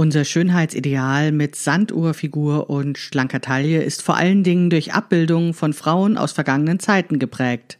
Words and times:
Unser 0.00 0.24
Schönheitsideal 0.24 1.30
mit 1.30 1.56
Sanduhrfigur 1.56 2.70
und 2.70 2.96
schlanker 2.96 3.42
Taille 3.42 3.82
ist 3.82 4.00
vor 4.00 4.16
allen 4.16 4.42
Dingen 4.42 4.70
durch 4.70 4.94
Abbildungen 4.94 5.52
von 5.52 5.74
Frauen 5.74 6.16
aus 6.16 6.32
vergangenen 6.32 6.80
Zeiten 6.80 7.18
geprägt. 7.18 7.76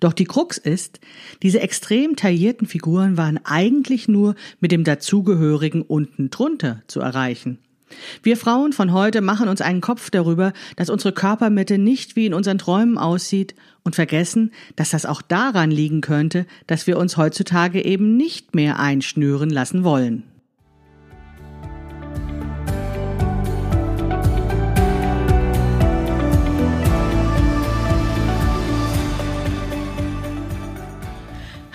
Doch 0.00 0.12
die 0.12 0.24
Krux 0.24 0.58
ist, 0.58 0.98
diese 1.44 1.60
extrem 1.60 2.16
taillierten 2.16 2.66
Figuren 2.66 3.16
waren 3.16 3.38
eigentlich 3.44 4.08
nur 4.08 4.34
mit 4.58 4.72
dem 4.72 4.82
dazugehörigen 4.82 5.82
unten 5.82 6.30
drunter 6.30 6.82
zu 6.88 6.98
erreichen. 6.98 7.58
Wir 8.24 8.36
Frauen 8.36 8.72
von 8.72 8.92
heute 8.92 9.20
machen 9.20 9.48
uns 9.48 9.60
einen 9.60 9.80
Kopf 9.80 10.10
darüber, 10.10 10.52
dass 10.74 10.90
unsere 10.90 11.12
Körpermitte 11.12 11.78
nicht 11.78 12.16
wie 12.16 12.26
in 12.26 12.34
unseren 12.34 12.58
Träumen 12.58 12.98
aussieht 12.98 13.54
und 13.84 13.94
vergessen, 13.94 14.50
dass 14.74 14.90
das 14.90 15.06
auch 15.06 15.22
daran 15.22 15.70
liegen 15.70 16.00
könnte, 16.00 16.46
dass 16.66 16.88
wir 16.88 16.98
uns 16.98 17.16
heutzutage 17.16 17.84
eben 17.84 18.16
nicht 18.16 18.56
mehr 18.56 18.80
einschnüren 18.80 19.50
lassen 19.50 19.84
wollen. 19.84 20.24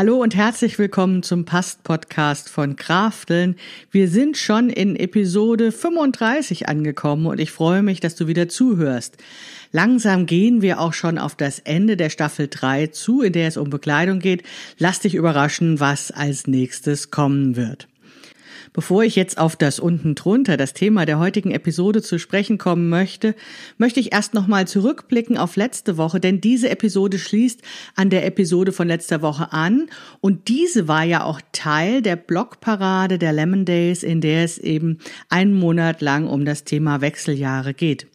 Hallo 0.00 0.16
und 0.16 0.34
herzlich 0.34 0.78
willkommen 0.78 1.22
zum 1.22 1.44
Past-Podcast 1.44 2.48
von 2.48 2.74
Krafteln. 2.74 3.56
Wir 3.90 4.08
sind 4.08 4.38
schon 4.38 4.70
in 4.70 4.96
Episode 4.96 5.72
35 5.72 6.70
angekommen 6.70 7.26
und 7.26 7.38
ich 7.38 7.50
freue 7.50 7.82
mich, 7.82 8.00
dass 8.00 8.14
du 8.14 8.26
wieder 8.26 8.48
zuhörst. 8.48 9.18
Langsam 9.72 10.24
gehen 10.24 10.62
wir 10.62 10.80
auch 10.80 10.94
schon 10.94 11.18
auf 11.18 11.34
das 11.34 11.58
Ende 11.58 11.98
der 11.98 12.08
Staffel 12.08 12.48
3 12.48 12.86
zu, 12.86 13.20
in 13.20 13.34
der 13.34 13.46
es 13.46 13.58
um 13.58 13.68
Bekleidung 13.68 14.20
geht. 14.20 14.42
Lass 14.78 15.00
dich 15.00 15.14
überraschen, 15.14 15.80
was 15.80 16.10
als 16.10 16.46
nächstes 16.46 17.10
kommen 17.10 17.56
wird. 17.56 17.86
Bevor 18.72 19.02
ich 19.02 19.16
jetzt 19.16 19.36
auf 19.38 19.56
das 19.56 19.80
unten 19.80 20.14
drunter, 20.14 20.56
das 20.56 20.74
Thema 20.74 21.04
der 21.04 21.18
heutigen 21.18 21.50
Episode 21.50 22.02
zu 22.02 22.18
sprechen 22.18 22.56
kommen 22.56 22.88
möchte, 22.88 23.34
möchte 23.78 23.98
ich 23.98 24.12
erst 24.12 24.32
nochmal 24.32 24.68
zurückblicken 24.68 25.36
auf 25.36 25.56
letzte 25.56 25.96
Woche, 25.96 26.20
denn 26.20 26.40
diese 26.40 26.70
Episode 26.70 27.18
schließt 27.18 27.62
an 27.96 28.10
der 28.10 28.24
Episode 28.24 28.70
von 28.70 28.86
letzter 28.86 29.22
Woche 29.22 29.52
an 29.52 29.88
und 30.20 30.46
diese 30.46 30.86
war 30.86 31.02
ja 31.02 31.24
auch 31.24 31.40
Teil 31.50 32.00
der 32.00 32.14
Blogparade 32.14 33.18
der 33.18 33.32
Lemon 33.32 33.64
Days, 33.64 34.04
in 34.04 34.20
der 34.20 34.44
es 34.44 34.58
eben 34.58 34.98
einen 35.28 35.54
Monat 35.54 36.00
lang 36.00 36.28
um 36.28 36.44
das 36.44 36.62
Thema 36.62 37.00
Wechseljahre 37.00 37.74
geht. 37.74 38.06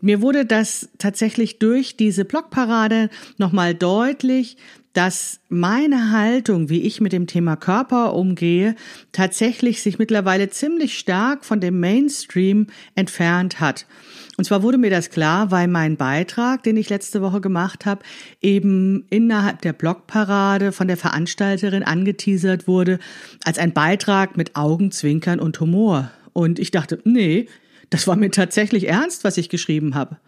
Mir 0.00 0.20
wurde 0.20 0.44
das 0.44 0.88
tatsächlich 0.98 1.58
durch 1.58 1.96
diese 1.96 2.24
Blogparade 2.24 3.08
nochmal 3.38 3.74
deutlich, 3.74 4.56
dass 4.96 5.40
meine 5.50 6.10
Haltung, 6.10 6.70
wie 6.70 6.80
ich 6.80 7.02
mit 7.02 7.12
dem 7.12 7.26
Thema 7.26 7.56
Körper 7.56 8.14
umgehe, 8.14 8.74
tatsächlich 9.12 9.82
sich 9.82 9.98
mittlerweile 9.98 10.48
ziemlich 10.48 10.98
stark 10.98 11.44
von 11.44 11.60
dem 11.60 11.78
Mainstream 11.80 12.68
entfernt 12.94 13.60
hat. 13.60 13.86
Und 14.38 14.44
zwar 14.44 14.62
wurde 14.62 14.78
mir 14.78 14.88
das 14.88 15.10
klar, 15.10 15.50
weil 15.50 15.68
mein 15.68 15.98
Beitrag, 15.98 16.62
den 16.62 16.78
ich 16.78 16.88
letzte 16.88 17.20
Woche 17.20 17.42
gemacht 17.42 17.84
habe, 17.84 18.02
eben 18.40 19.04
innerhalb 19.10 19.60
der 19.60 19.74
Blogparade 19.74 20.72
von 20.72 20.88
der 20.88 20.96
Veranstalterin 20.96 21.82
angeteasert 21.82 22.66
wurde 22.66 22.98
als 23.44 23.58
ein 23.58 23.74
Beitrag 23.74 24.38
mit 24.38 24.56
Augenzwinkern 24.56 25.40
und 25.40 25.60
Humor. 25.60 26.10
Und 26.32 26.58
ich 26.58 26.70
dachte, 26.70 27.00
nee, 27.04 27.48
das 27.90 28.06
war 28.06 28.16
mir 28.16 28.30
tatsächlich 28.30 28.88
ernst, 28.88 29.24
was 29.24 29.36
ich 29.36 29.48
geschrieben 29.48 29.94
habe. 29.94 30.18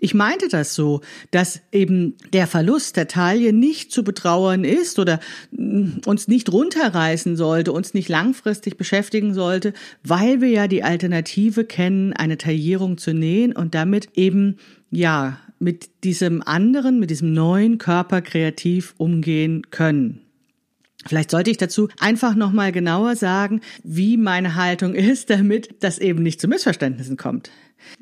Ich 0.00 0.14
meinte 0.14 0.48
das 0.48 0.74
so, 0.74 1.00
dass 1.30 1.60
eben 1.70 2.16
der 2.32 2.46
Verlust 2.46 2.96
der 2.96 3.06
Taille 3.06 3.52
nicht 3.52 3.92
zu 3.92 4.02
betrauern 4.02 4.64
ist 4.64 4.98
oder 4.98 5.20
mm, 5.52 6.00
uns 6.06 6.26
nicht 6.26 6.50
runterreißen 6.50 7.36
sollte, 7.36 7.72
uns 7.72 7.94
nicht 7.94 8.08
langfristig 8.08 8.76
beschäftigen 8.76 9.34
sollte, 9.34 9.74
weil 10.02 10.40
wir 10.40 10.48
ja 10.48 10.68
die 10.68 10.82
Alternative 10.82 11.64
kennen, 11.64 12.12
eine 12.12 12.38
Taillierung 12.38 12.98
zu 12.98 13.12
nähen 13.12 13.52
und 13.52 13.74
damit 13.74 14.08
eben, 14.14 14.56
ja, 14.90 15.38
mit 15.58 15.90
diesem 16.02 16.42
anderen, 16.42 16.98
mit 16.98 17.10
diesem 17.10 17.32
neuen 17.32 17.78
Körper 17.78 18.20
kreativ 18.20 18.94
umgehen 18.98 19.70
können. 19.70 20.21
Vielleicht 21.06 21.30
sollte 21.30 21.50
ich 21.50 21.56
dazu 21.56 21.88
einfach 21.98 22.34
nochmal 22.34 22.72
genauer 22.72 23.16
sagen, 23.16 23.60
wie 23.82 24.16
meine 24.16 24.54
Haltung 24.54 24.94
ist, 24.94 25.30
damit 25.30 25.74
das 25.80 25.98
eben 25.98 26.22
nicht 26.22 26.40
zu 26.40 26.48
Missverständnissen 26.48 27.16
kommt. 27.16 27.50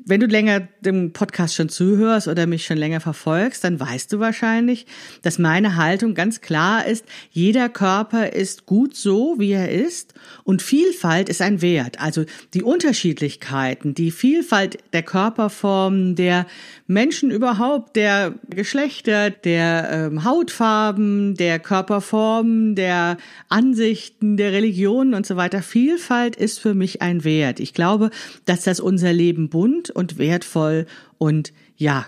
Wenn 0.05 0.19
du 0.19 0.25
länger 0.25 0.67
dem 0.81 1.13
Podcast 1.13 1.55
schon 1.55 1.69
zuhörst 1.69 2.27
oder 2.27 2.47
mich 2.47 2.65
schon 2.65 2.77
länger 2.77 2.99
verfolgst, 2.99 3.63
dann 3.63 3.79
weißt 3.79 4.11
du 4.11 4.19
wahrscheinlich, 4.19 4.85
dass 5.21 5.39
meine 5.39 5.75
Haltung 5.75 6.13
ganz 6.13 6.41
klar 6.41 6.85
ist, 6.85 7.05
jeder 7.31 7.69
Körper 7.69 8.33
ist 8.33 8.65
gut 8.65 8.95
so, 8.95 9.35
wie 9.37 9.51
er 9.51 9.71
ist 9.71 10.13
und 10.43 10.61
Vielfalt 10.61 11.29
ist 11.29 11.41
ein 11.41 11.61
Wert. 11.61 11.99
Also 11.99 12.25
die 12.53 12.63
Unterschiedlichkeiten, 12.63 13.93
die 13.93 14.11
Vielfalt 14.11 14.77
der 14.93 15.03
Körperformen, 15.03 16.15
der 16.15 16.47
Menschen 16.87 17.31
überhaupt, 17.31 17.95
der 17.95 18.35
Geschlechter, 18.49 19.29
der 19.29 19.89
ähm, 19.91 20.23
Hautfarben, 20.23 21.35
der 21.35 21.59
Körperformen, 21.59 22.75
der 22.75 23.17
Ansichten, 23.49 24.35
der 24.35 24.51
Religionen 24.51 25.13
und 25.13 25.25
so 25.25 25.37
weiter. 25.37 25.61
Vielfalt 25.61 26.35
ist 26.35 26.59
für 26.59 26.73
mich 26.73 27.01
ein 27.01 27.23
Wert. 27.23 27.59
Ich 27.59 27.73
glaube, 27.73 28.09
dass 28.45 28.63
das 28.63 28.79
unser 28.79 29.13
Leben 29.13 29.49
bunt 29.49 29.70
und 29.89 30.17
wertvoll 30.17 30.85
und 31.17 31.53
ja, 31.77 32.05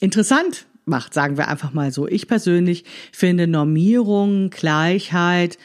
interessant 0.00 0.66
macht, 0.84 1.14
sagen 1.14 1.36
wir 1.36 1.48
einfach 1.48 1.72
mal 1.72 1.92
so. 1.92 2.06
Ich 2.06 2.28
persönlich 2.28 2.84
finde 3.12 3.46
Normierung, 3.46 4.50
Gleichheit 4.50 5.58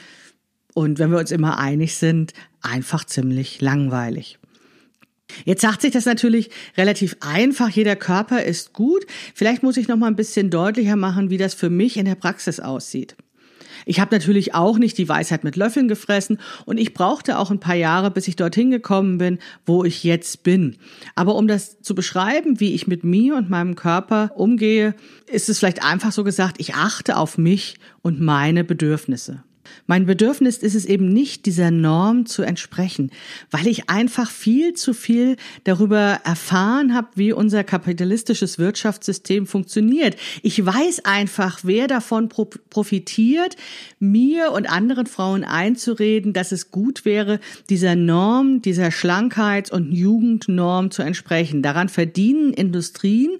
und 0.73 0.99
wenn 0.99 1.11
wir 1.11 1.19
uns 1.19 1.31
immer 1.31 1.57
einig 1.57 1.95
sind, 1.95 2.33
einfach 2.61 3.03
ziemlich 3.05 3.61
langweilig. 3.61 4.39
Jetzt 5.45 5.61
sagt 5.61 5.81
sich 5.81 5.91
das 5.91 6.05
natürlich 6.05 6.49
relativ 6.77 7.17
einfach. 7.19 7.69
Jeder 7.69 7.95
Körper 7.95 8.43
ist 8.43 8.73
gut. 8.73 9.05
Vielleicht 9.35 9.61
muss 9.61 9.77
ich 9.77 9.87
noch 9.87 9.97
mal 9.97 10.07
ein 10.07 10.15
bisschen 10.15 10.49
deutlicher 10.49 10.95
machen, 10.95 11.29
wie 11.29 11.37
das 11.37 11.53
für 11.53 11.69
mich 11.69 11.97
in 11.97 12.05
der 12.05 12.15
Praxis 12.15 12.59
aussieht. 12.59 13.15
Ich 13.85 13.99
habe 13.99 14.15
natürlich 14.15 14.55
auch 14.55 14.77
nicht 14.77 14.97
die 14.97 15.09
Weisheit 15.09 15.43
mit 15.43 15.55
Löffeln 15.55 15.87
gefressen 15.87 16.39
und 16.65 16.77
ich 16.77 16.93
brauchte 16.93 17.37
auch 17.37 17.51
ein 17.51 17.59
paar 17.59 17.75
Jahre, 17.75 18.11
bis 18.11 18.27
ich 18.27 18.35
dorthin 18.35 18.71
gekommen 18.71 19.17
bin, 19.17 19.39
wo 19.65 19.83
ich 19.83 20.03
jetzt 20.03 20.43
bin. 20.43 20.77
Aber 21.15 21.35
um 21.35 21.47
das 21.47 21.81
zu 21.81 21.95
beschreiben, 21.95 22.59
wie 22.59 22.73
ich 22.73 22.87
mit 22.87 23.03
mir 23.03 23.35
und 23.35 23.49
meinem 23.49 23.75
Körper 23.75 24.31
umgehe, 24.35 24.95
ist 25.25 25.49
es 25.49 25.59
vielleicht 25.59 25.83
einfach 25.83 26.11
so 26.11 26.23
gesagt, 26.23 26.57
ich 26.59 26.75
achte 26.75 27.17
auf 27.17 27.37
mich 27.37 27.77
und 28.01 28.21
meine 28.21 28.63
Bedürfnisse. 28.63 29.43
Mein 29.87 30.05
Bedürfnis 30.05 30.57
ist 30.57 30.75
es 30.75 30.85
eben 30.85 31.09
nicht, 31.09 31.45
dieser 31.45 31.71
Norm 31.71 32.25
zu 32.25 32.43
entsprechen, 32.43 33.11
weil 33.51 33.67
ich 33.67 33.89
einfach 33.89 34.29
viel 34.29 34.73
zu 34.73 34.93
viel 34.93 35.35
darüber 35.63 36.19
erfahren 36.23 36.93
habe, 36.93 37.07
wie 37.15 37.33
unser 37.33 37.63
kapitalistisches 37.63 38.59
Wirtschaftssystem 38.59 39.47
funktioniert. 39.47 40.15
Ich 40.43 40.63
weiß 40.63 41.05
einfach, 41.05 41.59
wer 41.63 41.87
davon 41.87 42.29
profitiert, 42.29 43.55
mir 43.99 44.51
und 44.51 44.69
anderen 44.69 45.07
Frauen 45.07 45.43
einzureden, 45.43 46.33
dass 46.33 46.51
es 46.51 46.71
gut 46.71 47.05
wäre, 47.05 47.39
dieser 47.69 47.95
Norm, 47.95 48.61
dieser 48.61 48.91
Schlankheits- 48.91 49.71
und 49.71 49.91
Jugendnorm 49.91 50.91
zu 50.91 51.01
entsprechen. 51.01 51.61
Daran 51.61 51.89
verdienen 51.89 52.53
Industrien, 52.53 53.31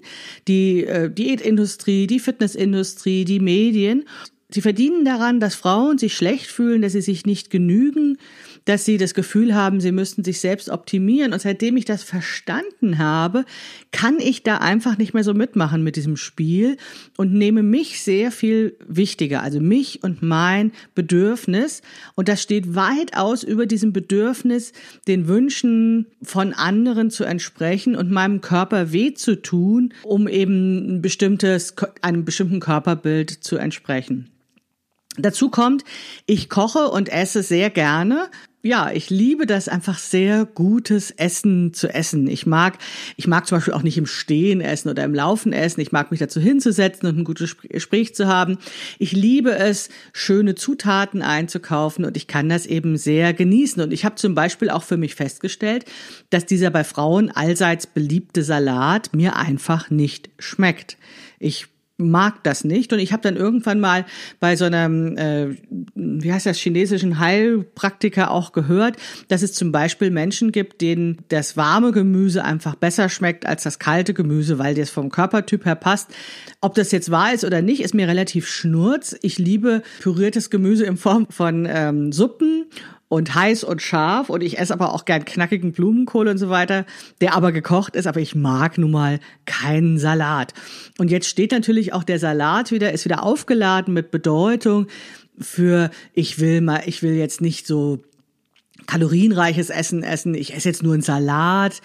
die 0.48 0.84
äh, 0.84 1.10
Diätindustrie, 1.10 2.06
die 2.06 2.20
Fitnessindustrie, 2.20 3.24
die 3.24 3.40
Medien. 3.40 4.04
Sie 4.52 4.62
verdienen 4.62 5.04
daran, 5.04 5.40
dass 5.40 5.54
Frauen 5.54 5.98
sich 5.98 6.14
schlecht 6.14 6.46
fühlen, 6.46 6.82
dass 6.82 6.92
sie 6.92 7.00
sich 7.00 7.24
nicht 7.24 7.50
genügen, 7.50 8.18
dass 8.64 8.84
sie 8.84 8.98
das 8.98 9.14
Gefühl 9.14 9.54
haben, 9.54 9.80
sie 9.80 9.92
müssten 9.92 10.24
sich 10.24 10.40
selbst 10.40 10.68
optimieren. 10.68 11.32
Und 11.32 11.40
seitdem 11.40 11.76
ich 11.76 11.84
das 11.84 12.02
verstanden 12.02 12.98
habe, 12.98 13.44
kann 13.92 14.18
ich 14.18 14.42
da 14.42 14.58
einfach 14.58 14.98
nicht 14.98 15.14
mehr 15.14 15.24
so 15.24 15.34
mitmachen 15.34 15.82
mit 15.82 15.96
diesem 15.96 16.16
Spiel 16.16 16.76
und 17.16 17.32
nehme 17.32 17.62
mich 17.62 18.02
sehr 18.02 18.30
viel 18.30 18.76
wichtiger, 18.86 19.42
also 19.42 19.60
mich 19.60 20.02
und 20.02 20.22
mein 20.22 20.72
Bedürfnis. 20.94 21.82
Und 22.14 22.28
das 22.28 22.42
steht 22.42 22.74
weitaus 22.74 23.42
über 23.42 23.66
diesem 23.66 23.92
Bedürfnis, 23.92 24.72
den 25.08 25.28
Wünschen 25.28 26.06
von 26.22 26.52
anderen 26.52 27.10
zu 27.10 27.24
entsprechen 27.24 27.96
und 27.96 28.10
meinem 28.10 28.40
Körper 28.40 28.92
weh 28.92 29.14
zu 29.14 29.40
tun, 29.40 29.94
um 30.02 30.28
eben 30.28 30.96
ein 30.96 31.02
bestimmtes, 31.02 31.74
einem 32.02 32.24
bestimmten 32.24 32.60
Körperbild 32.60 33.30
zu 33.30 33.56
entsprechen. 33.56 34.29
Dazu 35.22 35.50
kommt, 35.50 35.84
ich 36.26 36.48
koche 36.48 36.88
und 36.88 37.08
esse 37.08 37.42
sehr 37.42 37.70
gerne. 37.70 38.30
Ja, 38.62 38.90
ich 38.92 39.08
liebe 39.08 39.46
das 39.46 39.68
einfach 39.68 39.96
sehr 39.96 40.44
gutes 40.44 41.10
Essen 41.12 41.72
zu 41.72 41.88
essen. 41.88 42.28
Ich 42.28 42.44
mag, 42.44 42.76
ich 43.16 43.26
mag 43.26 43.46
zum 43.46 43.56
Beispiel 43.56 43.72
auch 43.72 43.82
nicht 43.82 43.96
im 43.96 44.04
Stehen 44.04 44.60
essen 44.60 44.90
oder 44.90 45.02
im 45.04 45.14
Laufen 45.14 45.54
essen. 45.54 45.80
Ich 45.80 45.92
mag 45.92 46.10
mich 46.10 46.20
dazu 46.20 46.40
hinzusetzen 46.40 47.08
und 47.08 47.16
ein 47.16 47.24
gutes 47.24 47.56
Gespräch 47.56 48.14
zu 48.14 48.26
haben. 48.26 48.58
Ich 48.98 49.12
liebe 49.12 49.52
es, 49.52 49.88
schöne 50.12 50.56
Zutaten 50.56 51.22
einzukaufen 51.22 52.04
und 52.04 52.18
ich 52.18 52.26
kann 52.26 52.50
das 52.50 52.66
eben 52.66 52.98
sehr 52.98 53.32
genießen. 53.32 53.82
Und 53.82 53.94
ich 53.94 54.04
habe 54.04 54.16
zum 54.16 54.34
Beispiel 54.34 54.68
auch 54.68 54.82
für 54.82 54.98
mich 54.98 55.14
festgestellt, 55.14 55.86
dass 56.28 56.44
dieser 56.44 56.68
bei 56.68 56.84
Frauen 56.84 57.30
allseits 57.30 57.86
beliebte 57.86 58.42
Salat 58.42 59.14
mir 59.14 59.36
einfach 59.36 59.88
nicht 59.88 60.28
schmeckt. 60.38 60.98
Ich 61.38 61.68
mag 62.00 62.42
das 62.42 62.64
nicht. 62.64 62.92
Und 62.92 62.98
ich 62.98 63.12
habe 63.12 63.22
dann 63.22 63.36
irgendwann 63.36 63.80
mal 63.80 64.06
bei 64.40 64.56
so 64.56 64.64
einem, 64.64 65.16
äh, 65.16 65.56
wie 65.94 66.32
heißt 66.32 66.46
das, 66.46 66.58
chinesischen 66.58 67.18
Heilpraktiker 67.18 68.30
auch 68.30 68.52
gehört, 68.52 68.96
dass 69.28 69.42
es 69.42 69.52
zum 69.52 69.72
Beispiel 69.72 70.10
Menschen 70.10 70.52
gibt, 70.52 70.80
denen 70.80 71.18
das 71.28 71.56
warme 71.56 71.92
Gemüse 71.92 72.44
einfach 72.44 72.74
besser 72.74 73.08
schmeckt 73.08 73.46
als 73.46 73.62
das 73.62 73.78
kalte 73.78 74.14
Gemüse, 74.14 74.58
weil 74.58 74.74
das 74.74 74.90
vom 74.90 75.10
Körpertyp 75.10 75.64
her 75.64 75.76
passt. 75.76 76.10
Ob 76.60 76.74
das 76.74 76.92
jetzt 76.92 77.10
wahr 77.10 77.32
ist 77.32 77.44
oder 77.44 77.62
nicht, 77.62 77.80
ist 77.82 77.94
mir 77.94 78.08
relativ 78.08 78.48
schnurz. 78.48 79.16
Ich 79.22 79.38
liebe 79.38 79.82
püriertes 80.00 80.50
Gemüse 80.50 80.84
in 80.84 80.96
Form 80.96 81.26
von 81.30 81.66
ähm, 81.70 82.12
Suppen 82.12 82.66
und 83.10 83.34
heiß 83.34 83.64
und 83.64 83.82
scharf 83.82 84.30
und 84.30 84.40
ich 84.40 84.60
esse 84.60 84.72
aber 84.72 84.94
auch 84.94 85.04
gern 85.04 85.24
knackigen 85.24 85.72
Blumenkohl 85.72 86.28
und 86.28 86.38
so 86.38 86.48
weiter, 86.48 86.86
der 87.20 87.34
aber 87.34 87.50
gekocht 87.50 87.96
ist, 87.96 88.06
aber 88.06 88.20
ich 88.20 88.36
mag 88.36 88.78
nun 88.78 88.92
mal 88.92 89.18
keinen 89.46 89.98
Salat. 89.98 90.54
Und 90.96 91.10
jetzt 91.10 91.26
steht 91.26 91.50
natürlich 91.50 91.92
auch 91.92 92.04
der 92.04 92.20
Salat 92.20 92.70
wieder, 92.70 92.92
ist 92.92 93.04
wieder 93.04 93.24
aufgeladen 93.24 93.92
mit 93.92 94.12
Bedeutung 94.12 94.86
für 95.40 95.90
ich 96.14 96.38
will 96.38 96.60
mal, 96.60 96.82
ich 96.86 97.02
will 97.02 97.14
jetzt 97.14 97.40
nicht 97.40 97.66
so 97.66 97.98
kalorienreiches 98.86 99.70
Essen 99.70 100.04
essen, 100.04 100.34
ich 100.34 100.54
esse 100.54 100.68
jetzt 100.68 100.84
nur 100.84 100.92
einen 100.92 101.02
Salat. 101.02 101.80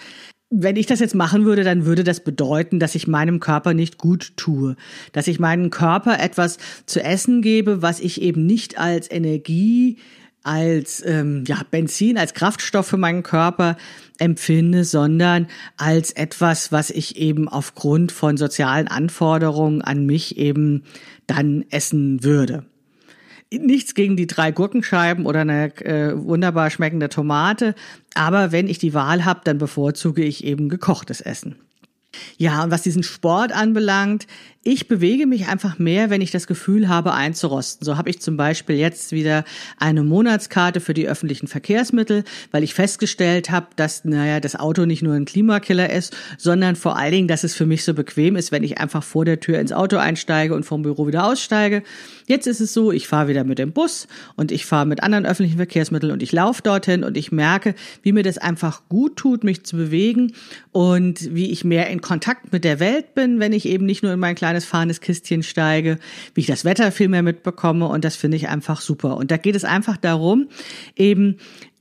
Wenn 0.48 0.76
ich 0.76 0.86
das 0.86 1.00
jetzt 1.00 1.16
machen 1.16 1.44
würde, 1.44 1.64
dann 1.64 1.86
würde 1.86 2.04
das 2.04 2.20
bedeuten, 2.20 2.78
dass 2.78 2.94
ich 2.94 3.08
meinem 3.08 3.40
Körper 3.40 3.74
nicht 3.74 3.98
gut 3.98 4.36
tue, 4.36 4.76
dass 5.10 5.26
ich 5.26 5.40
meinem 5.40 5.70
Körper 5.70 6.20
etwas 6.20 6.58
zu 6.86 7.02
essen 7.02 7.42
gebe, 7.42 7.82
was 7.82 7.98
ich 7.98 8.22
eben 8.22 8.46
nicht 8.46 8.78
als 8.78 9.10
Energie 9.10 9.98
als 10.46 11.04
ähm, 11.04 11.44
ja, 11.46 11.60
Benzin, 11.70 12.16
als 12.16 12.32
Kraftstoff 12.32 12.86
für 12.86 12.96
meinen 12.96 13.24
Körper 13.24 13.76
empfinde, 14.18 14.84
sondern 14.84 15.48
als 15.76 16.12
etwas, 16.12 16.70
was 16.70 16.90
ich 16.90 17.16
eben 17.16 17.48
aufgrund 17.48 18.12
von 18.12 18.36
sozialen 18.36 18.86
Anforderungen 18.86 19.82
an 19.82 20.06
mich 20.06 20.38
eben 20.38 20.84
dann 21.26 21.64
essen 21.70 22.22
würde. 22.22 22.64
Nichts 23.52 23.94
gegen 23.94 24.16
die 24.16 24.26
drei 24.26 24.52
Gurkenscheiben 24.52 25.26
oder 25.26 25.40
eine 25.40 25.76
äh, 25.84 26.12
wunderbar 26.16 26.70
schmeckende 26.70 27.08
Tomate, 27.08 27.74
aber 28.14 28.52
wenn 28.52 28.68
ich 28.68 28.78
die 28.78 28.94
Wahl 28.94 29.24
habe, 29.24 29.40
dann 29.44 29.58
bevorzuge 29.58 30.22
ich 30.22 30.44
eben 30.44 30.68
gekochtes 30.68 31.20
Essen. 31.20 31.56
Ja, 32.38 32.64
und 32.64 32.70
was 32.70 32.82
diesen 32.82 33.02
Sport 33.02 33.52
anbelangt, 33.52 34.26
ich 34.68 34.88
bewege 34.88 35.28
mich 35.28 35.46
einfach 35.46 35.78
mehr, 35.78 36.10
wenn 36.10 36.20
ich 36.20 36.32
das 36.32 36.48
Gefühl 36.48 36.88
habe, 36.88 37.14
einzurosten. 37.14 37.84
So 37.84 37.96
habe 37.96 38.10
ich 38.10 38.20
zum 38.20 38.36
Beispiel 38.36 38.74
jetzt 38.74 39.12
wieder 39.12 39.44
eine 39.78 40.02
Monatskarte 40.02 40.80
für 40.80 40.92
die 40.92 41.06
öffentlichen 41.06 41.46
Verkehrsmittel, 41.46 42.24
weil 42.50 42.64
ich 42.64 42.74
festgestellt 42.74 43.48
habe, 43.52 43.68
dass, 43.76 44.04
naja, 44.04 44.40
das 44.40 44.56
Auto 44.56 44.84
nicht 44.84 45.02
nur 45.02 45.14
ein 45.14 45.24
Klimakiller 45.24 45.90
ist, 45.90 46.16
sondern 46.36 46.74
vor 46.74 46.96
allen 46.96 47.12
Dingen, 47.12 47.28
dass 47.28 47.44
es 47.44 47.54
für 47.54 47.64
mich 47.64 47.84
so 47.84 47.94
bequem 47.94 48.34
ist, 48.34 48.50
wenn 48.50 48.64
ich 48.64 48.78
einfach 48.78 49.04
vor 49.04 49.24
der 49.24 49.38
Tür 49.38 49.60
ins 49.60 49.70
Auto 49.70 49.98
einsteige 49.98 50.52
und 50.52 50.64
vom 50.64 50.82
Büro 50.82 51.06
wieder 51.06 51.28
aussteige. 51.28 51.84
Jetzt 52.26 52.48
ist 52.48 52.60
es 52.60 52.74
so, 52.74 52.90
ich 52.90 53.06
fahre 53.06 53.28
wieder 53.28 53.44
mit 53.44 53.60
dem 53.60 53.70
Bus 53.70 54.08
und 54.34 54.50
ich 54.50 54.66
fahre 54.66 54.84
mit 54.84 55.00
anderen 55.00 55.26
öffentlichen 55.26 55.58
Verkehrsmitteln 55.58 56.10
und 56.10 56.24
ich 56.24 56.32
laufe 56.32 56.62
dorthin 56.62 57.04
und 57.04 57.16
ich 57.16 57.30
merke, 57.30 57.76
wie 58.02 58.10
mir 58.10 58.24
das 58.24 58.36
einfach 58.36 58.82
gut 58.88 59.14
tut, 59.14 59.44
mich 59.44 59.62
zu 59.62 59.76
bewegen 59.76 60.32
und 60.72 61.36
wie 61.36 61.52
ich 61.52 61.62
mehr 61.62 61.88
in 61.88 62.00
Kontakt 62.06 62.52
mit 62.52 62.62
der 62.62 62.78
Welt 62.78 63.16
bin, 63.16 63.40
wenn 63.40 63.52
ich 63.52 63.66
eben 63.66 63.84
nicht 63.84 64.04
nur 64.04 64.12
in 64.12 64.20
mein 64.20 64.36
kleines 64.36 64.64
fahrendes 64.64 65.00
Kistchen 65.00 65.42
steige, 65.42 65.98
wie 66.34 66.42
ich 66.42 66.46
das 66.46 66.64
Wetter 66.64 66.92
viel 66.92 67.08
mehr 67.08 67.24
mitbekomme 67.24 67.88
und 67.88 68.04
das 68.04 68.14
finde 68.14 68.36
ich 68.36 68.48
einfach 68.48 68.80
super. 68.80 69.16
Und 69.16 69.32
da 69.32 69.38
geht 69.38 69.56
es 69.56 69.64
einfach 69.64 69.96
darum, 69.96 70.46
eben 70.94 71.38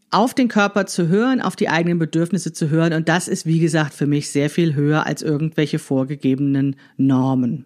auf 0.10 0.34
den 0.34 0.48
Körper 0.48 0.88
zu 0.88 1.10
hören, 1.10 1.42
auf 1.42 1.56
die 1.56 1.70
eigenen 1.70 2.00
Bedürfnisse 2.00 2.54
zu 2.54 2.72
hören 2.72 2.94
und 2.94 3.08
das 3.08 3.28
ist, 3.28 3.46
wie 3.46 3.60
gesagt, 3.60 3.94
für 3.94 4.08
mich 4.08 4.32
sehr 4.32 4.50
viel 4.50 4.74
höher 4.74 5.06
als 5.06 5.22
irgendwelche 5.22 5.78
vorgegebenen 5.78 6.76
Normen. 6.98 7.66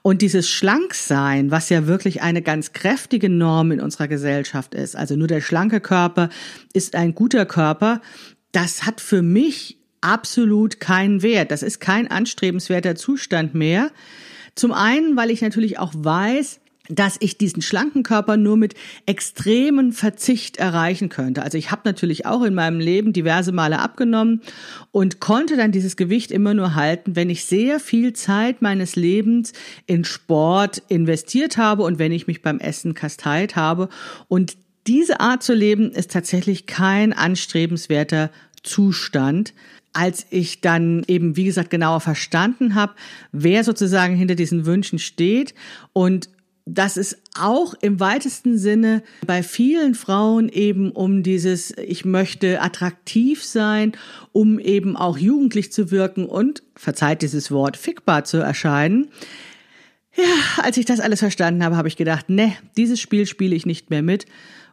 Und 0.00 0.22
dieses 0.22 0.48
Schlanksein, 0.48 1.50
was 1.50 1.68
ja 1.68 1.86
wirklich 1.86 2.22
eine 2.22 2.40
ganz 2.40 2.72
kräftige 2.72 3.28
Norm 3.28 3.72
in 3.72 3.80
unserer 3.80 4.08
Gesellschaft 4.08 4.74
ist, 4.74 4.96
also 4.96 5.16
nur 5.16 5.28
der 5.28 5.42
schlanke 5.42 5.80
Körper 5.80 6.30
ist 6.72 6.96
ein 6.96 7.14
guter 7.14 7.44
Körper, 7.44 8.00
das 8.52 8.86
hat 8.86 9.02
für 9.02 9.20
mich 9.20 9.83
absolut 10.04 10.78
keinen 10.78 11.22
Wert. 11.22 11.50
Das 11.50 11.62
ist 11.62 11.80
kein 11.80 12.10
anstrebenswerter 12.10 12.94
Zustand 12.94 13.54
mehr. 13.54 13.90
Zum 14.54 14.72
einen, 14.72 15.16
weil 15.16 15.30
ich 15.30 15.40
natürlich 15.40 15.78
auch 15.78 15.92
weiß, 15.96 16.60
dass 16.88 17.16
ich 17.20 17.38
diesen 17.38 17.62
schlanken 17.62 18.02
Körper 18.02 18.36
nur 18.36 18.58
mit 18.58 18.74
extremen 19.06 19.92
Verzicht 19.92 20.58
erreichen 20.58 21.08
könnte. 21.08 21.42
Also 21.42 21.56
ich 21.56 21.70
habe 21.70 21.82
natürlich 21.84 22.26
auch 22.26 22.42
in 22.42 22.54
meinem 22.54 22.78
Leben 22.78 23.14
diverse 23.14 23.52
Male 23.52 23.78
abgenommen 23.78 24.42
und 24.92 25.18
konnte 25.18 25.56
dann 25.56 25.72
dieses 25.72 25.96
Gewicht 25.96 26.30
immer 26.30 26.52
nur 26.52 26.74
halten, 26.74 27.16
wenn 27.16 27.30
ich 27.30 27.46
sehr 27.46 27.80
viel 27.80 28.12
Zeit 28.12 28.60
meines 28.60 28.96
Lebens 28.96 29.54
in 29.86 30.04
Sport 30.04 30.82
investiert 30.88 31.56
habe 31.56 31.84
und 31.84 31.98
wenn 31.98 32.12
ich 32.12 32.26
mich 32.26 32.42
beim 32.42 32.58
Essen 32.58 32.92
kasteilt 32.92 33.56
habe. 33.56 33.88
Und 34.28 34.58
diese 34.86 35.20
Art 35.20 35.42
zu 35.42 35.54
leben 35.54 35.90
ist 35.90 36.10
tatsächlich 36.10 36.66
kein 36.66 37.14
anstrebenswerter 37.14 38.30
Zustand 38.62 39.54
als 39.94 40.26
ich 40.30 40.60
dann 40.60 41.04
eben, 41.06 41.36
wie 41.36 41.44
gesagt, 41.44 41.70
genauer 41.70 42.00
verstanden 42.00 42.74
habe, 42.74 42.94
wer 43.32 43.64
sozusagen 43.64 44.16
hinter 44.16 44.34
diesen 44.34 44.66
Wünschen 44.66 44.98
steht 44.98 45.54
und 45.92 46.28
dass 46.66 46.96
es 46.96 47.18
auch 47.38 47.74
im 47.82 48.00
weitesten 48.00 48.56
Sinne 48.56 49.02
bei 49.26 49.42
vielen 49.42 49.94
Frauen 49.94 50.48
eben 50.48 50.92
um 50.92 51.22
dieses, 51.22 51.76
ich 51.76 52.06
möchte 52.06 52.62
attraktiv 52.62 53.44
sein, 53.44 53.92
um 54.32 54.58
eben 54.58 54.96
auch 54.96 55.18
jugendlich 55.18 55.72
zu 55.72 55.90
wirken 55.90 56.24
und, 56.26 56.62
verzeiht 56.74 57.20
dieses 57.22 57.50
Wort, 57.50 57.76
fickbar 57.76 58.24
zu 58.24 58.38
erscheinen. 58.38 59.08
Ja, 60.16 60.62
als 60.62 60.76
ich 60.76 60.86
das 60.86 61.00
alles 61.00 61.18
verstanden 61.18 61.62
habe, 61.64 61.76
habe 61.76 61.88
ich 61.88 61.96
gedacht, 61.96 62.30
ne, 62.30 62.56
dieses 62.76 62.98
Spiel 62.98 63.26
spiele 63.26 63.54
ich 63.54 63.66
nicht 63.66 63.90
mehr 63.90 64.02
mit, 64.02 64.26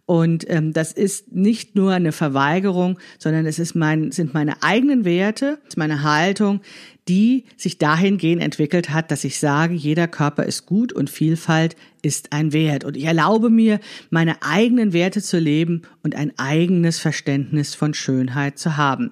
und 0.05 0.49
ähm, 0.49 0.73
das 0.73 0.91
ist 0.91 1.31
nicht 1.31 1.75
nur 1.75 1.93
eine 1.93 2.11
Verweigerung, 2.11 2.99
sondern 3.17 3.45
es 3.45 3.59
ist 3.59 3.75
mein, 3.75 4.11
sind 4.11 4.33
meine 4.33 4.61
eigenen 4.63 5.05
Werte, 5.05 5.59
meine 5.77 6.03
Haltung, 6.03 6.61
die 7.07 7.45
sich 7.57 7.77
dahingehend 7.77 8.41
entwickelt 8.41 8.89
hat, 8.89 9.11
dass 9.11 9.23
ich 9.23 9.39
sage, 9.39 9.73
jeder 9.73 10.07
Körper 10.07 10.43
ist 10.43 10.65
gut 10.65 10.93
und 10.93 11.09
Vielfalt 11.09 11.75
ist 12.01 12.33
ein 12.33 12.53
Wert. 12.53 12.83
Und 12.83 12.97
ich 12.97 13.05
erlaube 13.05 13.49
mir, 13.49 13.79
meine 14.09 14.41
eigenen 14.43 14.93
Werte 14.93 15.21
zu 15.21 15.39
leben 15.39 15.83
und 16.03 16.15
ein 16.15 16.33
eigenes 16.37 16.99
Verständnis 16.99 17.75
von 17.75 17.93
Schönheit 17.93 18.59
zu 18.59 18.77
haben. 18.77 19.11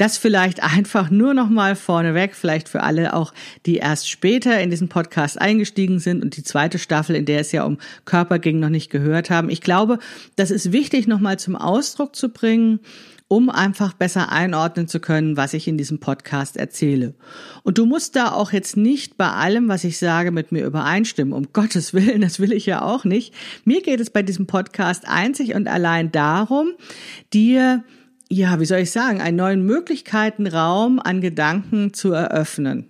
Das 0.00 0.16
vielleicht 0.16 0.62
einfach 0.62 1.10
nur 1.10 1.34
noch 1.34 1.50
mal 1.50 1.76
vorneweg, 1.76 2.34
vielleicht 2.34 2.70
für 2.70 2.82
alle 2.82 3.12
auch, 3.12 3.34
die 3.66 3.76
erst 3.76 4.08
später 4.08 4.58
in 4.58 4.70
diesen 4.70 4.88
Podcast 4.88 5.38
eingestiegen 5.38 5.98
sind 5.98 6.22
und 6.22 6.38
die 6.38 6.42
zweite 6.42 6.78
Staffel, 6.78 7.14
in 7.14 7.26
der 7.26 7.40
es 7.40 7.52
ja 7.52 7.64
um 7.64 7.76
Körper 8.06 8.38
ging, 8.38 8.60
noch 8.60 8.70
nicht 8.70 8.88
gehört 8.88 9.28
haben. 9.28 9.50
Ich 9.50 9.60
glaube, 9.60 9.98
das 10.36 10.50
ist 10.50 10.72
wichtig 10.72 11.06
noch 11.06 11.20
mal 11.20 11.38
zum 11.38 11.54
Ausdruck 11.54 12.16
zu 12.16 12.30
bringen, 12.30 12.80
um 13.28 13.50
einfach 13.50 13.92
besser 13.92 14.32
einordnen 14.32 14.88
zu 14.88 15.00
können, 15.00 15.36
was 15.36 15.52
ich 15.52 15.68
in 15.68 15.76
diesem 15.76 16.00
Podcast 16.00 16.56
erzähle. 16.56 17.12
Und 17.62 17.76
du 17.76 17.84
musst 17.84 18.16
da 18.16 18.32
auch 18.32 18.52
jetzt 18.52 18.78
nicht 18.78 19.18
bei 19.18 19.28
allem, 19.28 19.68
was 19.68 19.84
ich 19.84 19.98
sage, 19.98 20.30
mit 20.30 20.50
mir 20.50 20.64
übereinstimmen. 20.64 21.34
Um 21.34 21.52
Gottes 21.52 21.92
Willen, 21.92 22.22
das 22.22 22.40
will 22.40 22.54
ich 22.54 22.64
ja 22.64 22.80
auch 22.80 23.04
nicht. 23.04 23.34
Mir 23.66 23.82
geht 23.82 24.00
es 24.00 24.08
bei 24.08 24.22
diesem 24.22 24.46
Podcast 24.46 25.06
einzig 25.06 25.54
und 25.54 25.68
allein 25.68 26.10
darum, 26.10 26.70
dir 27.34 27.84
ja, 28.30 28.60
wie 28.60 28.64
soll 28.64 28.78
ich 28.78 28.92
sagen, 28.92 29.20
einen 29.20 29.36
neuen 29.36 29.66
Möglichkeitenraum 29.66 31.00
an 31.00 31.20
Gedanken 31.20 31.92
zu 31.92 32.12
eröffnen. 32.12 32.86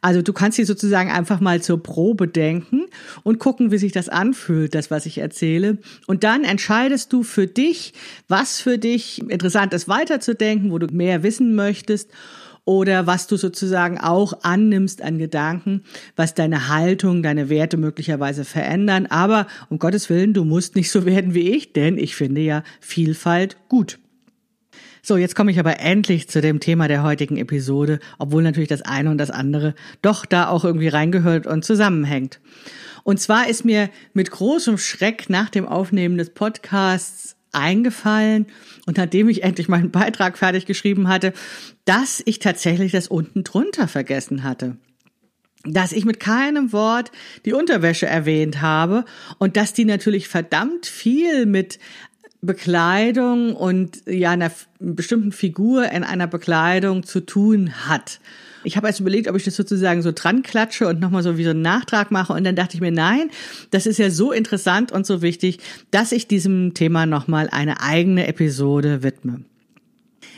Also 0.00 0.22
du 0.22 0.32
kannst 0.32 0.56
sie 0.56 0.64
sozusagen 0.64 1.10
einfach 1.10 1.40
mal 1.40 1.60
zur 1.60 1.82
Probe 1.82 2.28
denken 2.28 2.86
und 3.22 3.38
gucken, 3.38 3.70
wie 3.70 3.78
sich 3.78 3.92
das 3.92 4.08
anfühlt, 4.08 4.74
das, 4.74 4.90
was 4.90 5.06
ich 5.06 5.18
erzähle. 5.18 5.78
Und 6.06 6.24
dann 6.24 6.44
entscheidest 6.44 7.12
du 7.12 7.22
für 7.22 7.46
dich, 7.46 7.92
was 8.28 8.60
für 8.60 8.78
dich 8.78 9.20
interessant 9.28 9.74
ist, 9.74 9.88
weiterzudenken, 9.88 10.70
wo 10.70 10.78
du 10.78 10.86
mehr 10.92 11.22
wissen 11.22 11.54
möchtest 11.54 12.10
oder 12.64 13.06
was 13.06 13.26
du 13.26 13.36
sozusagen 13.36 13.98
auch 13.98 14.42
annimmst 14.42 15.02
an 15.02 15.18
Gedanken, 15.18 15.82
was 16.16 16.34
deine 16.34 16.68
Haltung, 16.68 17.22
deine 17.22 17.48
Werte 17.48 17.76
möglicherweise 17.76 18.44
verändern. 18.44 19.06
Aber 19.06 19.46
um 19.68 19.78
Gottes 19.78 20.10
Willen, 20.10 20.34
du 20.34 20.44
musst 20.44 20.76
nicht 20.76 20.90
so 20.90 21.04
werden 21.06 21.34
wie 21.34 21.50
ich, 21.50 21.72
denn 21.72 21.98
ich 21.98 22.14
finde 22.14 22.42
ja 22.42 22.62
Vielfalt 22.80 23.56
gut. 23.68 23.98
So, 25.08 25.16
jetzt 25.16 25.34
komme 25.34 25.50
ich 25.50 25.58
aber 25.58 25.80
endlich 25.80 26.28
zu 26.28 26.42
dem 26.42 26.60
Thema 26.60 26.86
der 26.86 27.02
heutigen 27.02 27.38
Episode, 27.38 27.98
obwohl 28.18 28.42
natürlich 28.42 28.68
das 28.68 28.82
eine 28.82 29.10
und 29.10 29.16
das 29.16 29.30
andere 29.30 29.74
doch 30.02 30.26
da 30.26 30.48
auch 30.48 30.66
irgendwie 30.66 30.88
reingehört 30.88 31.46
und 31.46 31.64
zusammenhängt. 31.64 32.40
Und 33.04 33.18
zwar 33.18 33.48
ist 33.48 33.64
mir 33.64 33.88
mit 34.12 34.30
großem 34.30 34.76
Schreck 34.76 35.30
nach 35.30 35.48
dem 35.48 35.66
Aufnehmen 35.66 36.18
des 36.18 36.28
Podcasts 36.28 37.36
eingefallen 37.52 38.48
und 38.84 38.98
nachdem 38.98 39.30
ich 39.30 39.44
endlich 39.44 39.68
meinen 39.68 39.90
Beitrag 39.90 40.36
fertig 40.36 40.66
geschrieben 40.66 41.08
hatte, 41.08 41.32
dass 41.86 42.22
ich 42.26 42.38
tatsächlich 42.38 42.92
das 42.92 43.08
unten 43.08 43.44
drunter 43.44 43.88
vergessen 43.88 44.42
hatte 44.42 44.76
dass 45.64 45.92
ich 45.92 46.04
mit 46.04 46.20
keinem 46.20 46.72
Wort 46.72 47.10
die 47.44 47.52
Unterwäsche 47.52 48.06
erwähnt 48.06 48.60
habe 48.60 49.04
und 49.38 49.56
dass 49.56 49.72
die 49.72 49.84
natürlich 49.84 50.28
verdammt 50.28 50.86
viel 50.86 51.46
mit 51.46 51.78
Bekleidung 52.40 53.54
und 53.54 54.02
ja 54.06 54.30
einer 54.30 54.52
bestimmten 54.78 55.32
Figur 55.32 55.90
in 55.90 56.04
einer 56.04 56.26
Bekleidung 56.26 57.02
zu 57.02 57.20
tun 57.20 57.72
hat. 57.88 58.20
Ich 58.64 58.76
habe 58.76 58.86
erst 58.86 59.00
überlegt, 59.00 59.28
ob 59.28 59.36
ich 59.36 59.44
das 59.44 59.56
sozusagen 59.56 60.02
so 60.02 60.12
dran 60.12 60.42
klatsche 60.42 60.88
und 60.88 61.00
nochmal 61.00 61.22
so 61.22 61.36
wie 61.36 61.44
so 61.44 61.50
einen 61.50 61.62
Nachtrag 61.62 62.10
mache. 62.10 62.32
Und 62.32 62.44
dann 62.44 62.56
dachte 62.56 62.76
ich 62.76 62.80
mir, 62.80 62.90
nein, 62.90 63.30
das 63.70 63.86
ist 63.86 63.98
ja 63.98 64.10
so 64.10 64.32
interessant 64.32 64.92
und 64.92 65.06
so 65.06 65.22
wichtig, 65.22 65.58
dass 65.90 66.12
ich 66.12 66.28
diesem 66.28 66.74
Thema 66.74 67.06
nochmal 67.06 67.48
eine 67.50 67.80
eigene 67.80 68.26
Episode 68.26 69.02
widme. 69.02 69.40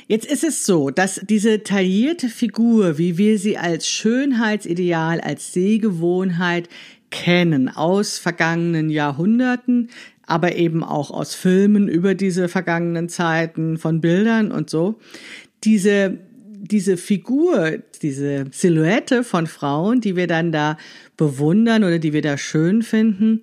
Jetzt 0.07 0.26
ist 0.26 0.42
es 0.42 0.66
so, 0.66 0.90
dass 0.90 1.21
diese 1.23 1.62
taillierte 1.62 2.28
Figur, 2.28 2.99
wie 2.99 3.16
wir 3.16 3.38
sie 3.38 3.59
als 3.59 3.87
Schönheitsideal, 3.88 5.21
als 5.21 5.52
Sehgewohnheit 5.52 6.69
kennen 7.11 7.69
aus 7.69 8.19
vergangenen 8.19 8.90
Jahrhunderten, 8.90 9.88
aber 10.31 10.57
eben 10.57 10.85
auch 10.85 11.11
aus 11.11 11.35
Filmen 11.35 11.89
über 11.89 12.15
diese 12.15 12.49
vergangenen 12.49 13.09
Zeiten, 13.09 13.79
von 13.79 14.01
Bildern 14.01 14.53
und 14.53 14.71
so, 14.71 14.99
diese 15.65 16.19
diese 16.63 16.99
Figur, 16.99 17.79
diese 18.03 18.45
Silhouette 18.51 19.25
von 19.25 19.47
Frauen, 19.47 20.03
die 20.03 20.15
wir 20.15 20.27
dann 20.27 20.53
da 20.53 20.77
bewundern 21.17 21.85
oder 21.85 21.99
die 21.99 22.13
wir 22.13 22.21
da 22.21 22.37
schön 22.37 22.83
finden, 22.83 23.41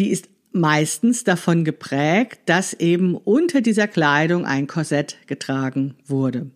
die 0.00 0.10
ist 0.10 0.28
meistens 0.52 1.22
davon 1.22 1.64
geprägt, 1.64 2.40
dass 2.46 2.72
eben 2.74 3.14
unter 3.14 3.60
dieser 3.60 3.86
Kleidung 3.86 4.46
ein 4.46 4.66
Korsett 4.66 5.16
getragen 5.28 5.94
wurde. 6.06 6.50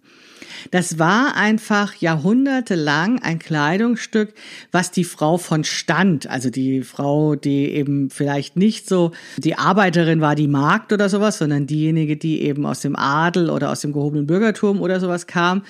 Das 0.71 0.99
war 0.99 1.37
einfach 1.37 1.95
jahrhundertelang 1.95 3.21
ein 3.21 3.39
Kleidungsstück, 3.39 4.35
was 4.73 4.91
die 4.91 5.05
Frau 5.05 5.39
von 5.39 5.65
Stand, 5.65 6.29
also 6.29 6.51
die 6.51 6.83
Frau, 6.83 7.35
die 7.35 7.71
eben 7.71 8.11
vielleicht 8.11 8.57
nicht 8.57 8.89
so 8.89 9.13
die 9.37 9.57
Arbeiterin 9.57 10.21
war, 10.21 10.35
die 10.35 10.49
Magd 10.49 10.93
oder 10.93 11.09
sowas, 11.09 11.39
sondern 11.39 11.67
diejenige, 11.67 12.17
die 12.17 12.43
eben 12.43 12.67
aus 12.67 12.81
dem 12.81 12.97
Adel 12.97 13.51
oder 13.51 13.71
aus 13.71 13.81
dem 13.81 13.93
gehobenen 13.93 14.27
Bürgertum 14.27 14.81
oder 14.81 15.01
sowas 15.01 15.27
kam, 15.27 15.63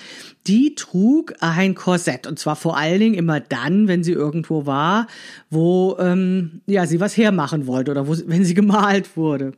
die 0.47 0.75
trug 0.75 1.33
ein 1.39 1.75
Korsett. 1.75 2.27
Und 2.27 2.39
zwar 2.39 2.55
vor 2.55 2.77
allen 2.77 2.99
Dingen 2.99 3.15
immer 3.15 3.39
dann, 3.39 3.87
wenn 3.87 4.03
sie 4.03 4.13
irgendwo 4.13 4.65
war, 4.65 5.07
wo 5.49 5.97
ähm, 5.99 6.61
ja 6.65 6.85
sie 6.85 6.99
was 6.99 7.17
hermachen 7.17 7.67
wollte 7.67 7.91
oder 7.91 8.07
wo, 8.07 8.15
wenn 8.25 8.43
sie 8.43 8.53
gemalt 8.53 9.15
wurde 9.15 9.53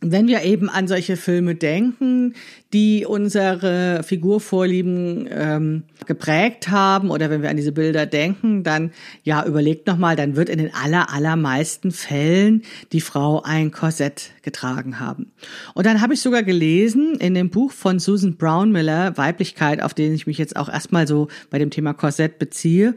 wenn 0.00 0.28
wir 0.28 0.42
eben 0.42 0.68
an 0.68 0.88
solche 0.88 1.16
Filme 1.16 1.54
denken, 1.54 2.34
die 2.72 3.06
unsere 3.06 4.02
Figurvorlieben 4.02 5.26
ähm, 5.30 5.82
geprägt 6.06 6.68
haben, 6.68 7.10
oder 7.10 7.30
wenn 7.30 7.40
wir 7.40 7.48
an 7.48 7.56
diese 7.56 7.72
Bilder 7.72 8.04
denken, 8.04 8.62
dann 8.62 8.92
ja 9.22 9.44
überlegt 9.46 9.86
noch 9.86 9.96
mal, 9.96 10.14
dann 10.14 10.36
wird 10.36 10.50
in 10.50 10.58
den 10.58 10.74
aller 10.74 11.12
allermeisten 11.12 11.92
Fällen 11.92 12.62
die 12.92 13.00
Frau 13.00 13.42
ein 13.42 13.70
Korsett 13.70 14.32
getragen 14.42 15.00
haben. 15.00 15.32
Und 15.74 15.86
dann 15.86 16.02
habe 16.02 16.12
ich 16.12 16.20
sogar 16.20 16.42
gelesen 16.42 17.14
in 17.18 17.32
dem 17.32 17.48
Buch 17.48 17.72
von 17.72 17.98
Susan 17.98 18.36
Brownmiller 18.36 19.16
Weiblichkeit, 19.16 19.82
auf 19.82 19.94
den 19.94 20.12
ich 20.12 20.26
mich 20.26 20.36
jetzt 20.36 20.56
auch 20.56 20.68
erstmal 20.68 21.06
so 21.06 21.28
bei 21.48 21.58
dem 21.58 21.70
Thema 21.70 21.94
Korsett 21.94 22.38
beziehe, 22.38 22.94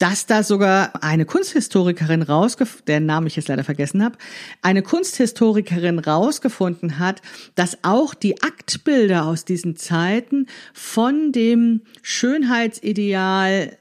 dass 0.00 0.24
da 0.24 0.42
sogar 0.42 1.04
eine 1.04 1.26
Kunsthistorikerin 1.26 2.22
rausgefunden, 2.22 2.86
deren 2.86 3.06
Namen 3.06 3.26
ich 3.26 3.36
jetzt 3.36 3.48
leider 3.48 3.64
vergessen 3.64 4.02
habe, 4.02 4.16
eine 4.62 4.82
Kunsthistorikerin 4.82 5.98
rausgefunden 5.98 6.98
hat, 6.98 7.20
dass 7.54 7.78
auch 7.84 8.14
die 8.14 8.42
Aktbilder 8.42 9.26
aus 9.26 9.44
diesen 9.44 9.76
Zeiten 9.76 10.46
von 10.72 11.32
dem 11.32 11.82
Schönheitsideal 12.02 13.76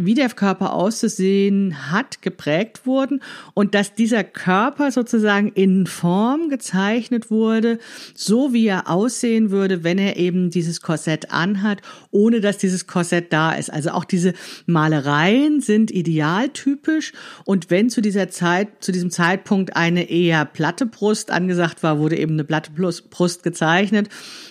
wie 0.00 0.14
der 0.14 0.28
Körper 0.28 0.74
auszusehen 0.74 1.90
hat, 1.90 2.22
geprägt 2.22 2.86
wurden 2.86 3.20
und 3.52 3.74
dass 3.74 3.94
dieser 3.94 4.22
Körper 4.22 4.92
sozusagen 4.92 5.48
in 5.48 5.88
Form 5.88 6.48
gezeichnet 6.48 7.32
wurde, 7.32 7.80
so 8.14 8.52
wie 8.52 8.68
er 8.68 8.88
aussehen 8.88 9.50
würde, 9.50 9.82
wenn 9.82 9.98
er 9.98 10.16
eben 10.16 10.50
dieses 10.50 10.82
Korsett 10.82 11.32
anhat, 11.32 11.82
ohne 12.12 12.40
dass 12.40 12.58
dieses 12.58 12.86
Korsett 12.86 13.32
da 13.32 13.52
ist. 13.52 13.72
Also 13.72 13.90
auch 13.90 14.04
diese 14.04 14.34
Malereien 14.66 15.60
sind 15.60 15.90
idealtypisch 15.90 17.12
und 17.44 17.68
wenn 17.68 17.90
zu 17.90 18.00
dieser 18.00 18.28
Zeit, 18.28 18.68
zu 18.84 18.92
diesem 18.92 19.10
Zeitpunkt 19.10 19.74
eine 19.74 20.08
eher 20.08 20.44
platte 20.44 20.86
Brust 20.86 21.32
angesagt 21.32 21.82
war, 21.82 21.98
wurde 21.98 22.16
eben 22.16 22.34
eine 22.34 22.44
platte 22.44 22.70
Brust 22.70 23.42
gezeichnet 23.42 24.08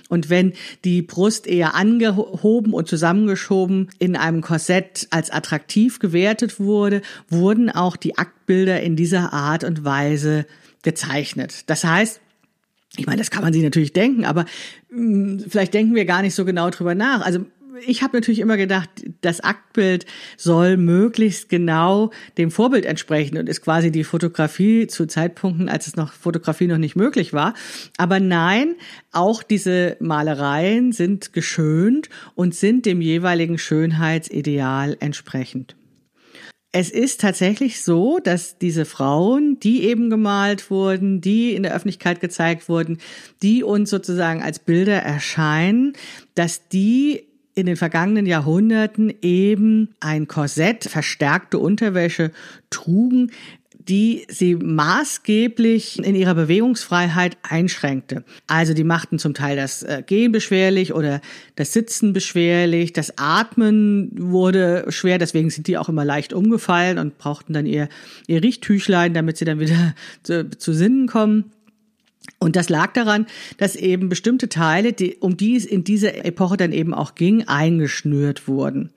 und 0.10 0.30
wenn 0.30 0.52
die 0.84 1.02
Brust 1.02 1.48
eher 1.48 1.74
angehoben 1.74 2.74
und 2.74 2.90
zusammengeschoben 2.90 3.90
in 3.98 4.18
einem 4.18 4.42
Korsett 4.42 5.08
als 5.10 5.37
attraktiv 5.38 6.00
gewertet 6.00 6.60
wurde, 6.60 7.02
wurden 7.30 7.70
auch 7.70 7.96
die 7.96 8.18
Aktbilder 8.18 8.82
in 8.82 8.96
dieser 8.96 9.32
Art 9.32 9.64
und 9.64 9.86
Weise 9.86 10.46
gezeichnet. 10.84 11.64
Das 11.68 11.84
heißt, 11.84 12.20
ich 12.98 13.06
meine, 13.06 13.20
das 13.20 13.32
kann 13.32 13.44
man 13.44 13.54
sich 13.54 13.64
natürlich 13.64 13.94
denken, 13.94 14.26
aber 14.26 14.46
mh, 14.90 15.42
hm, 15.42 15.46
vielleicht 15.48 15.74
denken 15.74 15.96
wir 15.96 16.06
gar 16.06 16.22
nicht 16.22 16.36
so 16.36 16.46
genau 16.46 16.70
drüber 16.70 16.96
nach. 16.96 17.22
Also 17.22 17.46
ich 17.86 18.02
habe 18.02 18.18
natürlich 18.18 18.40
immer 18.40 18.58
gedacht, 18.58 18.90
das 19.22 19.42
Aktbild 19.42 20.06
soll 20.38 20.78
möglichst 20.78 21.50
genau 21.50 22.12
dem 22.38 22.52
Vorbild 22.52 22.86
entsprechen 22.86 23.38
und 23.38 23.50
ist 23.50 23.62
quasi 23.62 23.92
die 23.92 24.04
Fotografie 24.04 24.88
zu 24.88 25.06
Zeitpunkten, 25.06 25.70
als 25.70 25.88
es 25.88 25.96
noch 25.96 26.14
Fotografie 26.14 26.68
noch 26.68 26.78
nicht 26.78 26.96
möglich 26.96 27.34
war. 27.34 27.54
Aber 27.98 28.20
nein, 28.20 28.76
auch 29.12 29.44
diese 29.44 29.98
Malereien 30.00 30.92
sind 30.92 31.34
geschönt 31.34 32.10
und 32.36 32.56
sind 32.56 32.86
dem 32.86 33.02
jeweiligen 33.02 33.58
Schönheitsideal 33.58 34.98
entsprechend. 35.00 35.76
Es 36.74 36.92
ist 36.92 37.22
tatsächlich 37.22 37.82
so, 37.82 38.20
dass 38.20 38.58
diese 38.58 38.86
Frauen, 38.86 39.58
die 39.60 39.84
eben 39.84 40.10
gemalt 40.10 40.70
wurden, 40.70 41.22
die 41.22 41.56
in 41.56 41.64
der 41.64 41.74
Öffentlichkeit 41.74 42.20
gezeigt 42.20 42.68
wurden, 42.68 43.00
die 43.42 43.64
uns 43.64 43.90
sozusagen 43.90 44.44
als 44.44 44.60
Bilder 44.60 44.98
erscheinen, 45.02 45.94
dass 46.36 46.68
die 46.68 47.27
in 47.58 47.66
den 47.66 47.76
vergangenen 47.76 48.28
Jahrhunderten 48.28 49.12
eben 49.22 49.90
ein 50.00 50.28
Korsett, 50.28 50.84
verstärkte 50.84 51.58
Unterwäsche 51.58 52.32
trugen, 52.70 53.32
die 53.88 54.26
sie 54.30 54.56
maßgeblich 54.56 56.04
in 56.04 56.14
ihrer 56.14 56.36
Bewegungsfreiheit 56.36 57.38
einschränkte. 57.42 58.24
Also 58.46 58.74
die 58.74 58.84
machten 58.84 59.18
zum 59.18 59.34
Teil 59.34 59.56
das 59.56 59.82
äh, 59.82 60.04
Gehen 60.06 60.32
beschwerlich 60.32 60.94
oder 60.94 61.22
das 61.56 61.74
Sitzen 61.74 62.14
beschwerlich, 62.14 62.94
das 62.94 63.18
Atmen 63.18 64.12
wurde 64.14 64.86
schwer, 64.90 65.18
deswegen 65.18 65.50
sind 65.50 65.68
die 65.68 65.78
auch 65.78 65.90
immer 65.90 66.06
leicht 66.06 66.34
umgefallen 66.34 67.00
und 67.00 67.18
brauchten 67.18 67.54
dann 67.54 67.66
ihr, 67.66 67.88
ihr 68.28 68.44
Richttüchlein, 68.44 69.14
damit 69.14 69.38
sie 69.38 69.46
dann 69.46 69.60
wieder 69.60 69.96
zu, 70.24 70.50
zu 70.50 70.74
Sinnen 70.74 71.08
kommen. 71.08 71.52
Und 72.40 72.56
das 72.56 72.70
lag 72.70 72.94
daran, 72.94 73.26
dass 73.58 73.76
eben 73.76 74.10
bestimmte 74.10 74.50
Teile, 74.50 74.94
die, 74.94 75.16
um 75.16 75.38
die 75.38 75.56
es 75.56 75.66
in 75.66 75.84
dieser 75.84 76.26
Epoche 76.26 76.58
dann 76.58 76.72
eben 76.72 76.94
auch 76.94 77.16
ging, 77.16 77.48
eingeschnürt 77.48 78.48
wurden. 78.48 78.92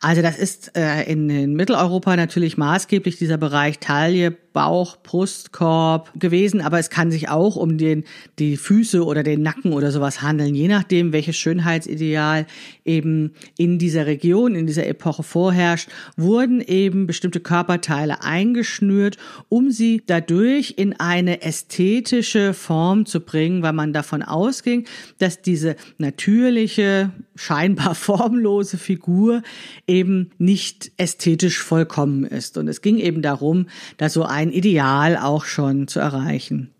Also 0.00 0.22
das 0.22 0.38
ist 0.38 0.76
äh, 0.76 1.02
in, 1.04 1.28
in 1.28 1.54
Mitteleuropa 1.54 2.16
natürlich 2.16 2.56
maßgeblich 2.56 3.18
dieser 3.18 3.36
Bereich 3.36 3.80
Taille, 3.80 4.30
Bauch, 4.52 4.96
Brustkorb 4.96 6.12
gewesen, 6.18 6.60
aber 6.60 6.78
es 6.78 6.90
kann 6.90 7.10
sich 7.10 7.28
auch 7.28 7.56
um 7.56 7.78
den, 7.78 8.04
die 8.38 8.56
Füße 8.56 9.04
oder 9.04 9.22
den 9.22 9.42
Nacken 9.42 9.72
oder 9.72 9.92
sowas 9.92 10.22
handeln, 10.22 10.54
je 10.54 10.66
nachdem, 10.66 11.12
welches 11.12 11.36
Schönheitsideal 11.36 12.46
eben 12.84 13.32
in 13.56 13.78
dieser 13.78 14.06
Region, 14.06 14.54
in 14.54 14.66
dieser 14.66 14.86
Epoche 14.86 15.22
vorherrscht, 15.22 15.88
wurden 16.16 16.60
eben 16.60 17.06
bestimmte 17.06 17.40
Körperteile 17.40 18.22
eingeschnürt, 18.22 19.16
um 19.48 19.70
sie 19.70 20.02
dadurch 20.04 20.74
in 20.76 20.98
eine 20.98 21.42
ästhetische 21.42 22.52
Form 22.52 23.06
zu 23.06 23.20
bringen, 23.20 23.62
weil 23.62 23.72
man 23.72 23.92
davon 23.92 24.22
ausging, 24.22 24.86
dass 25.18 25.42
diese 25.42 25.76
natürliche, 25.98 27.12
scheinbar 27.36 27.94
formlose 28.10 28.78
Figur 28.78 29.42
eben 29.86 30.30
nicht 30.38 30.90
ästhetisch 30.96 31.58
vollkommen 31.58 32.24
ist. 32.24 32.58
Und 32.58 32.66
es 32.66 32.82
ging 32.82 32.98
eben 32.98 33.22
darum, 33.22 33.66
da 33.96 34.08
so 34.08 34.24
ein 34.24 34.39
Ideal 34.48 35.18
auch 35.18 35.44
schon 35.44 35.86
zu 35.88 36.00
erreichen. 36.00 36.70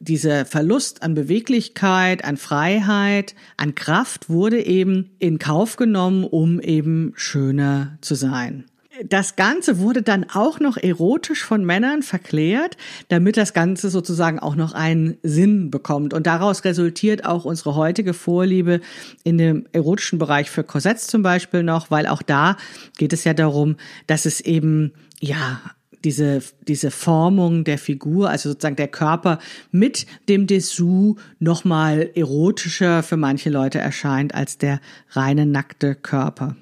Dieser 0.00 0.44
Verlust 0.44 1.02
an 1.02 1.14
Beweglichkeit, 1.14 2.24
an 2.24 2.36
Freiheit, 2.36 3.34
an 3.56 3.74
Kraft 3.74 4.28
wurde 4.28 4.64
eben 4.64 5.10
in 5.18 5.38
Kauf 5.38 5.76
genommen, 5.76 6.24
um 6.24 6.60
eben 6.60 7.14
schöner 7.16 7.98
zu 8.00 8.14
sein. 8.14 8.66
Das 9.04 9.36
Ganze 9.36 9.78
wurde 9.78 10.02
dann 10.02 10.24
auch 10.24 10.58
noch 10.58 10.76
erotisch 10.76 11.44
von 11.44 11.64
Männern 11.64 12.02
verklärt, 12.02 12.76
damit 13.08 13.36
das 13.36 13.54
Ganze 13.54 13.90
sozusagen 13.90 14.40
auch 14.40 14.56
noch 14.56 14.72
einen 14.72 15.18
Sinn 15.22 15.70
bekommt. 15.70 16.14
Und 16.14 16.26
daraus 16.26 16.64
resultiert 16.64 17.24
auch 17.24 17.44
unsere 17.44 17.76
heutige 17.76 18.12
Vorliebe 18.12 18.80
in 19.22 19.38
dem 19.38 19.66
erotischen 19.72 20.18
Bereich 20.18 20.50
für 20.50 20.64
Korsetts 20.64 21.06
zum 21.06 21.22
Beispiel 21.22 21.62
noch, 21.62 21.90
weil 21.90 22.06
auch 22.06 22.22
da 22.22 22.56
geht 22.96 23.12
es 23.12 23.22
ja 23.22 23.34
darum, 23.34 23.76
dass 24.08 24.26
es 24.26 24.40
eben, 24.40 24.92
ja, 25.20 25.60
diese, 26.04 26.42
diese 26.66 26.90
Formung 26.90 27.64
der 27.64 27.78
Figur, 27.78 28.30
also 28.30 28.50
sozusagen 28.50 28.76
der 28.76 28.88
Körper 28.88 29.38
mit 29.70 30.06
dem 30.28 30.46
Dessous 30.46 31.16
nochmal 31.38 32.10
erotischer 32.14 33.02
für 33.02 33.16
manche 33.16 33.50
Leute 33.50 33.78
erscheint 33.78 34.34
als 34.34 34.58
der 34.58 34.80
reine 35.10 35.46
nackte 35.46 35.94
Körper 35.94 36.56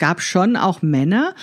gab 0.00 0.20
schon 0.20 0.56
auch 0.56 0.82
Männer, 0.82 1.34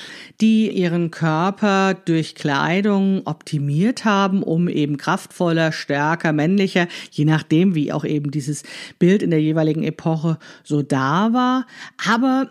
die 0.42 0.70
ihren 0.70 1.12
Körper 1.12 1.94
durch 1.94 2.36
Kleidung 2.36 3.22
optimiert 3.24 4.04
haben, 4.04 4.44
um 4.44 4.68
eben 4.68 4.98
kraftvoller, 4.98 5.72
stärker, 5.72 6.34
männlicher, 6.34 6.88
je 7.12 7.24
nachdem, 7.24 7.76
wie 7.76 7.94
auch 7.94 8.04
eben 8.04 8.32
dieses 8.32 8.64
Bild 9.00 9.24
in 9.24 9.30
der 9.30 9.42
jeweiligen 9.42 9.84
Epoche 9.84 10.38
so 10.64 10.82
da 10.82 11.32
war. 11.32 11.66
Aber 12.06 12.50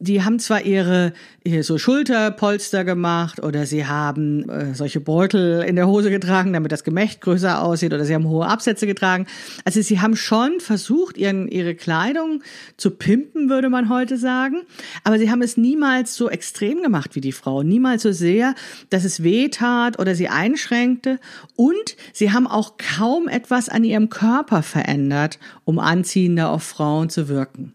die 0.00 0.24
haben 0.24 0.40
zwar 0.40 0.62
ihre, 0.62 1.12
ihre 1.44 1.62
so 1.62 1.78
Schulterpolster 1.78 2.84
gemacht 2.84 3.40
oder 3.40 3.64
sie 3.64 3.86
haben 3.86 4.48
äh, 4.48 4.74
solche 4.74 5.00
Beutel 5.00 5.62
in 5.62 5.76
der 5.76 5.86
Hose 5.86 6.10
getragen, 6.10 6.52
damit 6.52 6.72
das 6.72 6.82
Gemächt 6.82 7.20
größer 7.20 7.62
aussieht 7.62 7.94
oder 7.94 8.04
sie 8.04 8.14
haben 8.14 8.28
hohe 8.28 8.46
Absätze 8.46 8.88
getragen. 8.88 9.26
Also 9.64 9.80
sie 9.82 10.00
haben 10.00 10.16
schon 10.16 10.58
versucht, 10.58 11.16
ihren, 11.16 11.46
ihre 11.46 11.76
Kleidung 11.76 12.42
zu 12.76 12.90
pimpen, 12.90 13.48
würde 13.48 13.70
man 13.70 13.88
heute 13.88 14.18
sagen. 14.18 14.62
Aber 15.04 15.18
sie 15.18 15.30
haben 15.30 15.42
es 15.42 15.56
niemals 15.56 16.16
so 16.16 16.28
extrem 16.28 16.82
gemacht 16.82 17.14
wie 17.14 17.20
die 17.20 17.32
Frau. 17.32 17.62
Niemals 17.62 18.02
so 18.02 18.10
sehr, 18.10 18.56
dass 18.90 19.04
es 19.04 19.22
weh 19.22 19.48
tat 19.48 20.00
oder 20.00 20.16
sie 20.16 20.28
einschränkte. 20.28 21.20
Und 21.54 21.96
sie 22.12 22.32
haben 22.32 22.48
auch 22.48 22.74
kaum 22.78 23.28
etwas 23.28 23.68
an 23.68 23.84
ihrem 23.84 24.10
Körper 24.10 24.64
verändert, 24.64 25.38
um 25.64 25.78
anziehender 25.78 26.50
auf 26.50 26.64
Frauen 26.64 27.10
zu 27.10 27.28
wirken. 27.28 27.74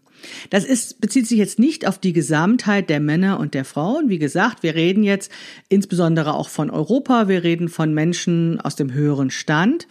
Das 0.50 0.64
ist, 0.64 1.00
bezieht 1.00 1.26
sich 1.26 1.38
jetzt 1.38 1.58
nicht 1.58 1.86
auf 1.86 1.98
die 1.98 2.12
Gesamtheit 2.12 2.90
der 2.90 3.00
Männer 3.00 3.38
und 3.38 3.54
der 3.54 3.64
Frauen. 3.64 4.08
Wie 4.08 4.18
gesagt, 4.18 4.62
wir 4.62 4.74
reden 4.74 5.02
jetzt 5.02 5.30
insbesondere 5.68 6.34
auch 6.34 6.48
von 6.48 6.70
Europa. 6.70 7.28
Wir 7.28 7.42
reden 7.42 7.68
von 7.68 7.94
Menschen 7.94 8.60
aus 8.60 8.76
dem 8.76 8.92
höheren 8.92 9.30
Stand. 9.30 9.86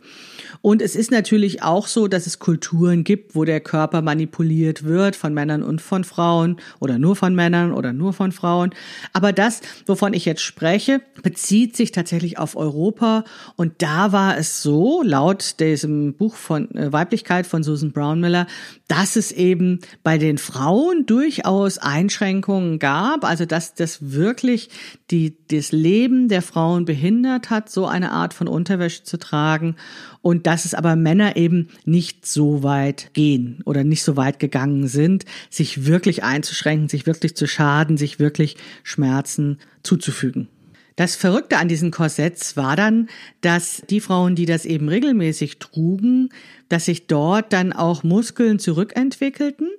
Und 0.61 0.81
es 0.81 0.95
ist 0.95 1.09
natürlich 1.09 1.63
auch 1.63 1.87
so, 1.87 2.07
dass 2.07 2.27
es 2.27 2.39
Kulturen 2.39 3.03
gibt, 3.05 3.33
wo 3.33 3.45
der 3.45 3.61
Körper 3.61 4.01
manipuliert 4.01 4.83
wird 4.83 5.15
von 5.15 5.33
Männern 5.33 5.63
und 5.63 5.81
von 5.81 6.03
Frauen 6.03 6.57
oder 6.79 6.99
nur 6.99 7.15
von 7.15 7.33
Männern 7.33 7.73
oder 7.73 7.93
nur 7.93 8.11
von 8.11 8.33
Frauen. 8.33 8.71
Aber 9.13 9.31
das, 9.31 9.61
wovon 9.85 10.13
ich 10.13 10.25
jetzt 10.25 10.41
spreche, 10.41 11.01
bezieht 11.23 11.77
sich 11.77 11.91
tatsächlich 11.91 12.37
auf 12.37 12.57
Europa. 12.57 13.23
Und 13.55 13.81
da 13.81 14.11
war 14.11 14.37
es 14.37 14.61
so, 14.61 15.01
laut 15.01 15.59
diesem 15.61 16.13
Buch 16.15 16.35
von 16.35 16.69
äh, 16.75 16.91
Weiblichkeit 16.91 17.47
von 17.47 17.63
Susan 17.63 17.91
Brownmiller, 17.91 18.45
dass 18.89 19.15
es 19.15 19.31
eben 19.31 19.79
bei 20.03 20.17
den 20.17 20.37
Frauen 20.37 21.05
durchaus 21.05 21.77
Einschränkungen 21.77 22.79
gab, 22.79 23.23
also 23.23 23.45
dass 23.45 23.75
das 23.75 24.11
wirklich 24.11 24.69
die, 25.09 25.37
das 25.47 25.71
Leben 25.71 26.27
der 26.27 26.41
Frauen 26.41 26.85
behindert 26.85 27.49
hat, 27.49 27.69
so 27.69 27.85
eine 27.85 28.11
Art 28.11 28.33
von 28.33 28.47
Unterwäsche 28.47 29.03
zu 29.03 29.17
tragen 29.17 29.75
und 30.21 30.47
dass 30.49 30.65
es 30.65 30.73
aber 30.73 30.95
Männer 30.95 31.35
eben 31.35 31.67
nicht 31.85 32.25
so 32.25 32.63
weit 32.63 33.13
gehen 33.13 33.59
oder 33.65 33.83
nicht 33.83 34.01
so 34.01 34.17
weit 34.17 34.39
gegangen 34.39 34.87
sind, 34.87 35.25
sich 35.51 35.85
wirklich 35.85 36.23
einzuschränken, 36.23 36.89
sich 36.89 37.05
wirklich 37.05 37.35
zu 37.35 37.45
schaden, 37.45 37.97
sich 37.97 38.17
wirklich 38.17 38.57
Schmerzen 38.81 39.59
zuzufügen. 39.83 40.47
Das 40.95 41.15
Verrückte 41.15 41.57
an 41.57 41.67
diesen 41.67 41.91
Korsetts 41.91 42.57
war 42.57 42.75
dann, 42.75 43.09
dass 43.41 43.83
die 43.91 43.99
Frauen, 43.99 44.33
die 44.33 44.47
das 44.47 44.65
eben 44.65 44.89
regelmäßig 44.89 45.59
trugen, 45.59 46.29
dass 46.67 46.85
sich 46.85 47.05
dort 47.05 47.53
dann 47.53 47.71
auch 47.71 48.01
Muskeln 48.01 48.57
zurückentwickelten 48.57 49.69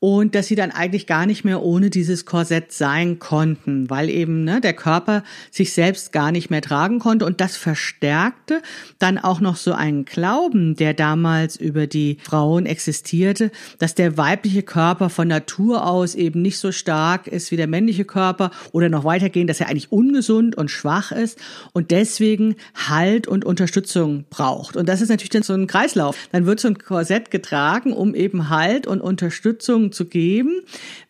und 0.00 0.34
dass 0.34 0.46
sie 0.46 0.54
dann 0.54 0.70
eigentlich 0.70 1.06
gar 1.06 1.26
nicht 1.26 1.44
mehr 1.44 1.62
ohne 1.62 1.90
dieses 1.90 2.24
Korsett 2.24 2.72
sein 2.72 3.18
konnten, 3.18 3.88
weil 3.90 4.08
eben 4.08 4.44
ne, 4.44 4.60
der 4.60 4.72
Körper 4.72 5.22
sich 5.50 5.74
selbst 5.74 6.10
gar 6.10 6.32
nicht 6.32 6.50
mehr 6.50 6.62
tragen 6.62 6.98
konnte 6.98 7.26
und 7.26 7.40
das 7.40 7.56
verstärkte 7.56 8.62
dann 8.98 9.18
auch 9.18 9.40
noch 9.40 9.56
so 9.56 9.74
einen 9.74 10.06
Glauben, 10.06 10.74
der 10.74 10.94
damals 10.94 11.56
über 11.56 11.86
die 11.86 12.16
Frauen 12.22 12.64
existierte, 12.64 13.52
dass 13.78 13.94
der 13.94 14.16
weibliche 14.16 14.62
Körper 14.62 15.10
von 15.10 15.28
Natur 15.28 15.86
aus 15.86 16.14
eben 16.14 16.40
nicht 16.40 16.58
so 16.58 16.72
stark 16.72 17.26
ist 17.26 17.50
wie 17.50 17.56
der 17.56 17.66
männliche 17.66 18.06
Körper 18.06 18.50
oder 18.72 18.88
noch 18.88 19.04
weitergehen, 19.04 19.46
dass 19.46 19.60
er 19.60 19.68
eigentlich 19.68 19.92
ungesund 19.92 20.56
und 20.56 20.70
schwach 20.70 21.12
ist 21.12 21.38
und 21.72 21.90
deswegen 21.90 22.56
Halt 22.88 23.28
und 23.28 23.44
Unterstützung 23.44 24.24
braucht. 24.30 24.76
Und 24.76 24.88
das 24.88 25.02
ist 25.02 25.10
natürlich 25.10 25.30
dann 25.30 25.42
so 25.42 25.52
ein 25.52 25.66
Kreislauf. 25.66 26.16
Dann 26.32 26.46
wird 26.46 26.60
so 26.60 26.68
ein 26.68 26.78
Korsett 26.78 27.30
getragen, 27.30 27.92
um 27.92 28.14
eben 28.14 28.48
Halt 28.48 28.86
und 28.86 29.02
Unterstützung 29.02 29.89
zu 29.90 30.06
geben. 30.06 30.60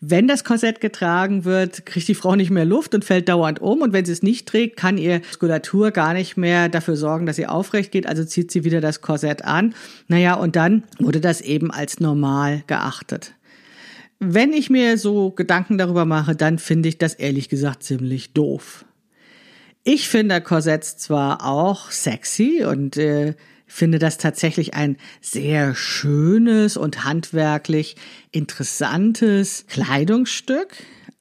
Wenn 0.00 0.28
das 0.28 0.44
Korsett 0.44 0.80
getragen 0.80 1.44
wird, 1.44 1.86
kriegt 1.86 2.08
die 2.08 2.14
Frau 2.14 2.36
nicht 2.36 2.50
mehr 2.50 2.64
Luft 2.64 2.94
und 2.94 3.04
fällt 3.04 3.28
dauernd 3.28 3.60
um. 3.60 3.82
Und 3.82 3.92
wenn 3.92 4.04
sie 4.04 4.12
es 4.12 4.22
nicht 4.22 4.48
trägt, 4.48 4.76
kann 4.76 4.98
ihr 4.98 5.20
Muskulatur 5.20 5.90
gar 5.90 6.12
nicht 6.14 6.36
mehr 6.36 6.68
dafür 6.68 6.96
sorgen, 6.96 7.26
dass 7.26 7.36
sie 7.36 7.46
aufrecht 7.46 7.92
geht. 7.92 8.06
Also 8.06 8.24
zieht 8.24 8.50
sie 8.50 8.64
wieder 8.64 8.80
das 8.80 9.00
Korsett 9.00 9.44
an. 9.44 9.74
Naja, 10.08 10.34
und 10.34 10.56
dann 10.56 10.84
wurde 10.98 11.20
das 11.20 11.40
eben 11.40 11.70
als 11.70 12.00
normal 12.00 12.62
geachtet. 12.66 13.34
Wenn 14.18 14.52
ich 14.52 14.68
mir 14.68 14.98
so 14.98 15.30
Gedanken 15.30 15.78
darüber 15.78 16.04
mache, 16.04 16.36
dann 16.36 16.58
finde 16.58 16.90
ich 16.90 16.98
das 16.98 17.14
ehrlich 17.14 17.48
gesagt 17.48 17.82
ziemlich 17.82 18.34
doof. 18.34 18.84
Ich 19.82 20.10
finde 20.10 20.42
Korsetts 20.42 20.98
zwar 20.98 21.46
auch 21.46 21.90
sexy 21.90 22.64
und 22.64 22.98
äh, 22.98 23.34
finde 23.70 23.98
das 24.00 24.18
tatsächlich 24.18 24.74
ein 24.74 24.96
sehr 25.20 25.74
schönes 25.74 26.76
und 26.76 27.04
handwerklich 27.04 27.96
interessantes 28.32 29.64
Kleidungsstück. 29.68 30.68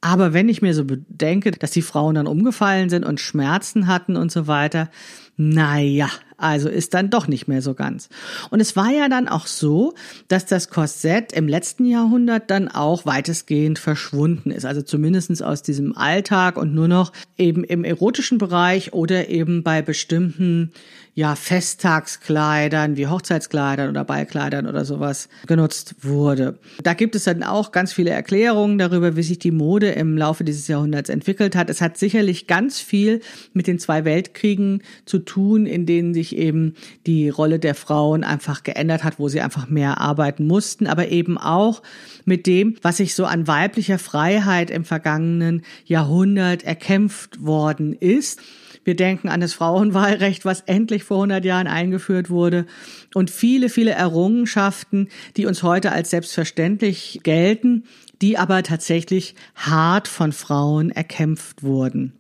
Aber 0.02 0.34
wenn 0.34 0.50
ich 0.50 0.62
mir 0.62 0.74
so 0.74 0.86
bedenke, 0.86 1.52
dass 1.52 1.72
die 1.72 1.82
Frauen 1.82 2.16
dann 2.16 2.28
umgefallen 2.28 2.90
sind 2.90 3.06
und 3.06 3.20
Schmerzen 3.20 3.88
hatten 3.88 4.16
und 4.16 4.32
so 4.32 4.48
weiter, 4.48 4.90
naja, 5.36 6.10
also 6.38 6.70
ist 6.70 6.94
dann 6.94 7.10
doch 7.10 7.28
nicht 7.28 7.48
mehr 7.48 7.62
so 7.62 7.74
ganz. 7.74 8.10
Und 8.50 8.62
es 8.62 8.76
war 8.76 8.90
ja 8.90 9.10
dann 9.10 9.28
auch 9.28 9.46
so, 9.46 9.94
dass 10.28 10.46
das 10.46 10.70
Korsett 10.70 11.34
im 11.34 11.48
letzten 11.48 11.86
Jahrhundert 11.86 12.50
dann 12.50 12.68
auch 12.68 13.06
weitestgehend 13.06 13.78
verschwunden 13.78 14.52
ist. 14.52 14.66
Also 14.66 14.82
zumindestens 14.82 15.42
aus 15.42 15.62
diesem 15.62 15.96
Alltag 15.96 16.58
und 16.58 16.74
nur 16.74 16.88
noch 16.88 17.14
eben 17.38 17.64
im 17.64 17.84
erotischen 17.84 18.38
Bereich 18.38 18.94
oder 18.94 19.30
eben 19.30 19.64
bei 19.64 19.82
bestimmten 19.82 20.72
ja, 21.16 21.36
Festtagskleidern 21.36 22.96
wie 22.96 23.08
Hochzeitskleidern 23.08 23.90
oder 23.90 24.06
Ballkleidern 24.06 24.68
oder 24.68 24.86
sowas 24.86 25.28
genutzt 25.48 25.96
wurde. 26.02 26.60
Da 26.82 26.94
gibt 26.94 27.16
es 27.16 27.26
dann 27.26 27.44
auch 27.44 27.72
ganz 27.72 27.92
viele 27.92 28.12
Erklärungen 28.12 28.78
darüber, 28.78 29.16
wie 29.16 29.24
sich 29.24 29.40
die 29.40 29.52
Mode 29.52 29.90
im 29.92 30.18
Laufe 30.18 30.44
dieses 30.44 30.68
Jahrhunderts 30.68 31.10
entwickelt 31.10 31.56
hat. 31.56 31.70
Es 31.70 31.82
hat 31.82 31.98
sicherlich 31.98 32.48
ganz 32.48 32.80
viel 32.80 33.22
mit 33.54 33.68
den 33.68 33.80
zwei 33.80 34.06
Weltkriegen 34.06 34.82
zu 35.06 35.20
tun, 35.20 35.66
in 35.66 35.86
denen 35.86 36.14
sich 36.14 36.38
eben 36.38 36.76
die 37.06 37.30
Rolle 37.30 37.60
der 37.60 37.76
Frauen 37.76 38.24
einfach 38.24 38.64
geändert 38.64 39.04
hat, 39.04 39.20
wo 39.20 39.28
sie 39.28 39.42
einfach 39.42 39.68
mehr 39.68 40.00
arbeiten 40.00 40.48
mussten, 40.48 40.88
aber 40.88 41.10
eben 41.10 41.38
auch 41.38 41.82
mit 42.26 42.48
dem, 42.48 42.76
was 42.82 42.98
sich 42.98 43.16
so 43.16 43.26
an 43.26 43.48
weiblicher 43.48 44.00
Freiheit 44.00 44.72
im 44.72 44.86
vergangenen 44.86 45.64
Jahrhundert 45.86 46.64
erkämpft 46.64 47.44
worden 47.44 47.94
ist. 47.94 48.40
Wir 48.90 48.96
denken 48.96 49.30
an 49.30 49.40
das 49.40 49.54
Frauenwahlrecht, 49.54 50.46
was 50.46 50.62
endlich 50.62 51.04
vor 51.04 51.18
100 51.18 51.46
Jahren 51.46 51.68
eingeführt 51.68 52.32
wurde 52.32 52.66
und 53.14 53.30
viele, 53.30 53.70
viele 53.70 53.92
Errungenschaften, 53.92 55.10
die 55.38 55.46
uns 55.46 55.62
heute 55.62 55.92
als 55.92 56.10
selbstverständlich 56.10 57.20
gelten, 57.22 57.84
die 58.24 58.40
aber 58.40 58.64
tatsächlich 58.64 59.36
hart 59.54 60.08
von 60.08 60.32
Frauen 60.32 60.90
erkämpft 60.90 61.62
wurden. 61.62 62.14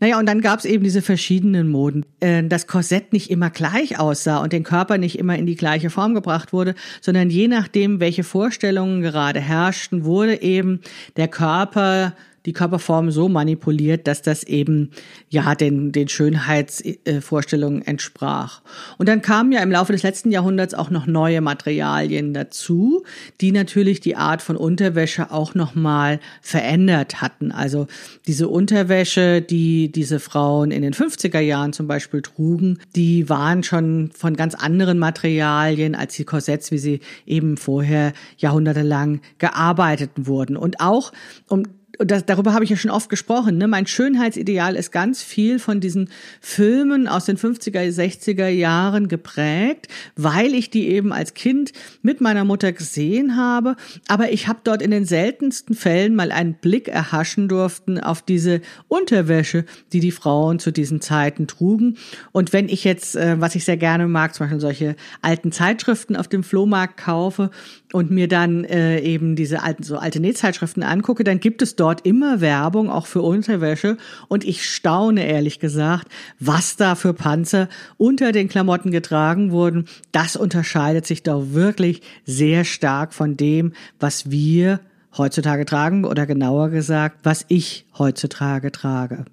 Naja, 0.00 0.18
und 0.18 0.26
dann 0.26 0.42
gab 0.42 0.58
es 0.58 0.66
eben 0.66 0.84
diese 0.84 1.00
verschiedenen 1.00 1.70
Moden. 1.70 2.04
Äh, 2.20 2.42
das 2.44 2.66
Korsett 2.66 3.14
nicht 3.14 3.30
immer 3.30 3.48
gleich 3.48 3.98
aussah 3.98 4.42
und 4.42 4.52
den 4.52 4.64
Körper 4.64 4.98
nicht 4.98 5.18
immer 5.18 5.38
in 5.38 5.46
die 5.46 5.56
gleiche 5.56 5.88
Form 5.88 6.12
gebracht 6.12 6.52
wurde, 6.52 6.74
sondern 7.00 7.30
je 7.30 7.48
nachdem, 7.48 8.00
welche 8.00 8.22
Vorstellungen 8.22 9.00
gerade 9.00 9.40
herrschten, 9.40 10.04
wurde 10.04 10.42
eben 10.42 10.80
der 11.16 11.28
Körper 11.28 12.12
die 12.46 12.52
Körperform 12.52 13.10
so 13.10 13.28
manipuliert, 13.28 14.06
dass 14.06 14.22
das 14.22 14.44
eben 14.44 14.90
ja 15.28 15.54
den, 15.54 15.92
den 15.92 16.08
Schönheitsvorstellungen 16.08 17.82
entsprach. 17.82 18.62
Und 18.98 19.08
dann 19.08 19.20
kamen 19.20 19.52
ja 19.52 19.60
im 19.62 19.70
Laufe 19.70 19.92
des 19.92 20.04
letzten 20.04 20.30
Jahrhunderts 20.30 20.72
auch 20.72 20.90
noch 20.90 21.06
neue 21.06 21.40
Materialien 21.40 22.32
dazu, 22.32 23.04
die 23.40 23.50
natürlich 23.50 24.00
die 24.00 24.16
Art 24.16 24.42
von 24.42 24.56
Unterwäsche 24.56 25.32
auch 25.32 25.54
nochmal 25.54 26.20
verändert 26.40 27.20
hatten. 27.20 27.50
Also 27.50 27.88
diese 28.26 28.48
Unterwäsche, 28.48 29.42
die 29.42 29.90
diese 29.90 30.20
Frauen 30.20 30.70
in 30.70 30.82
den 30.82 30.94
50er 30.94 31.40
Jahren 31.40 31.72
zum 31.72 31.88
Beispiel 31.88 32.22
trugen, 32.22 32.78
die 32.94 33.28
waren 33.28 33.64
schon 33.64 34.10
von 34.14 34.36
ganz 34.36 34.54
anderen 34.54 34.98
Materialien 34.98 35.96
als 35.96 36.14
die 36.14 36.24
Korsetts, 36.24 36.70
wie 36.70 36.78
sie 36.78 37.00
eben 37.26 37.56
vorher 37.56 38.12
jahrhundertelang 38.38 39.20
gearbeitet 39.38 40.10
wurden. 40.16 40.56
Und 40.56 40.80
auch, 40.80 41.12
um 41.48 41.64
und 41.98 42.10
das, 42.10 42.26
darüber 42.26 42.52
habe 42.52 42.64
ich 42.64 42.70
ja 42.70 42.76
schon 42.76 42.90
oft 42.90 43.08
gesprochen, 43.08 43.58
ne? 43.58 43.68
mein 43.68 43.86
Schönheitsideal 43.86 44.76
ist 44.76 44.92
ganz 44.92 45.22
viel 45.22 45.58
von 45.58 45.80
diesen 45.80 46.10
Filmen 46.40 47.08
aus 47.08 47.24
den 47.24 47.36
50er, 47.36 47.80
60er 47.88 48.48
Jahren 48.48 49.08
geprägt, 49.08 49.88
weil 50.16 50.54
ich 50.54 50.70
die 50.70 50.88
eben 50.88 51.12
als 51.12 51.34
Kind 51.34 51.72
mit 52.02 52.20
meiner 52.20 52.44
Mutter 52.44 52.72
gesehen 52.72 53.36
habe. 53.36 53.76
Aber 54.08 54.32
ich 54.32 54.48
habe 54.48 54.60
dort 54.64 54.82
in 54.82 54.90
den 54.90 55.04
seltensten 55.04 55.74
Fällen 55.74 56.14
mal 56.14 56.32
einen 56.32 56.54
Blick 56.54 56.88
erhaschen 56.88 57.48
durften 57.48 57.98
auf 57.98 58.22
diese 58.22 58.60
Unterwäsche, 58.88 59.64
die 59.92 60.00
die 60.00 60.12
Frauen 60.12 60.58
zu 60.58 60.70
diesen 60.70 61.00
Zeiten 61.00 61.46
trugen. 61.46 61.96
Und 62.32 62.52
wenn 62.52 62.68
ich 62.68 62.84
jetzt, 62.84 63.16
äh, 63.16 63.40
was 63.40 63.54
ich 63.54 63.64
sehr 63.64 63.76
gerne 63.76 64.06
mag, 64.06 64.34
zum 64.34 64.44
Beispiel 64.44 64.60
solche 64.60 64.96
alten 65.22 65.52
Zeitschriften 65.52 66.16
auf 66.16 66.28
dem 66.28 66.42
Flohmarkt 66.42 66.96
kaufe 66.98 67.50
und 67.92 68.10
mir 68.10 68.28
dann 68.28 68.64
äh, 68.64 69.00
eben 69.00 69.36
diese 69.36 69.62
alten, 69.62 69.82
so 69.82 69.96
alte 69.98 70.20
Nähzeitschriften 70.20 70.82
angucke, 70.82 71.24
dann 71.24 71.40
gibt 71.40 71.62
es 71.62 71.76
dort 71.76 71.85
immer 71.94 72.40
Werbung, 72.40 72.90
auch 72.90 73.06
für 73.06 73.22
Unterwäsche. 73.22 73.96
Und 74.28 74.44
ich 74.44 74.68
staune 74.68 75.26
ehrlich 75.26 75.60
gesagt, 75.60 76.08
was 76.40 76.76
da 76.76 76.94
für 76.94 77.14
Panzer 77.14 77.68
unter 77.96 78.32
den 78.32 78.48
Klamotten 78.48 78.90
getragen 78.90 79.50
wurden. 79.50 79.86
Das 80.12 80.36
unterscheidet 80.36 81.06
sich 81.06 81.22
doch 81.22 81.52
wirklich 81.52 82.02
sehr 82.24 82.64
stark 82.64 83.14
von 83.14 83.36
dem, 83.36 83.72
was 84.00 84.30
wir 84.30 84.80
heutzutage 85.16 85.64
tragen 85.64 86.04
oder 86.04 86.26
genauer 86.26 86.70
gesagt, 86.70 87.20
was 87.22 87.44
ich 87.48 87.86
heutzutage 87.98 88.72
trage. 88.72 89.24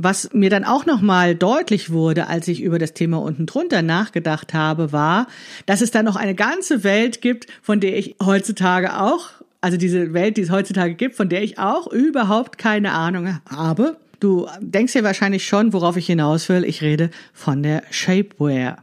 Was 0.00 0.32
mir 0.32 0.48
dann 0.48 0.62
auch 0.62 0.86
nochmal 0.86 1.34
deutlich 1.34 1.90
wurde, 1.90 2.28
als 2.28 2.46
ich 2.46 2.62
über 2.62 2.78
das 2.78 2.94
Thema 2.94 3.20
unten 3.20 3.46
drunter 3.46 3.82
nachgedacht 3.82 4.54
habe, 4.54 4.92
war, 4.92 5.26
dass 5.66 5.80
es 5.80 5.90
da 5.90 6.04
noch 6.04 6.14
eine 6.14 6.36
ganze 6.36 6.84
Welt 6.84 7.20
gibt, 7.20 7.48
von 7.62 7.80
der 7.80 7.98
ich 7.98 8.14
heutzutage 8.22 9.00
auch, 9.00 9.30
also 9.60 9.76
diese 9.76 10.12
Welt, 10.14 10.36
die 10.36 10.42
es 10.42 10.50
heutzutage 10.50 10.94
gibt, 10.94 11.14
von 11.16 11.28
der 11.28 11.42
ich 11.42 11.58
auch 11.58 11.86
überhaupt 11.88 12.58
keine 12.58 12.92
Ahnung 12.92 13.38
habe. 13.50 13.96
Du 14.20 14.48
denkst 14.60 14.92
dir 14.94 15.04
wahrscheinlich 15.04 15.46
schon, 15.46 15.72
worauf 15.72 15.96
ich 15.96 16.06
hinaus 16.06 16.48
will. 16.48 16.64
Ich 16.64 16.82
rede 16.82 17.10
von 17.32 17.62
der 17.62 17.82
Shapewear. 17.90 18.78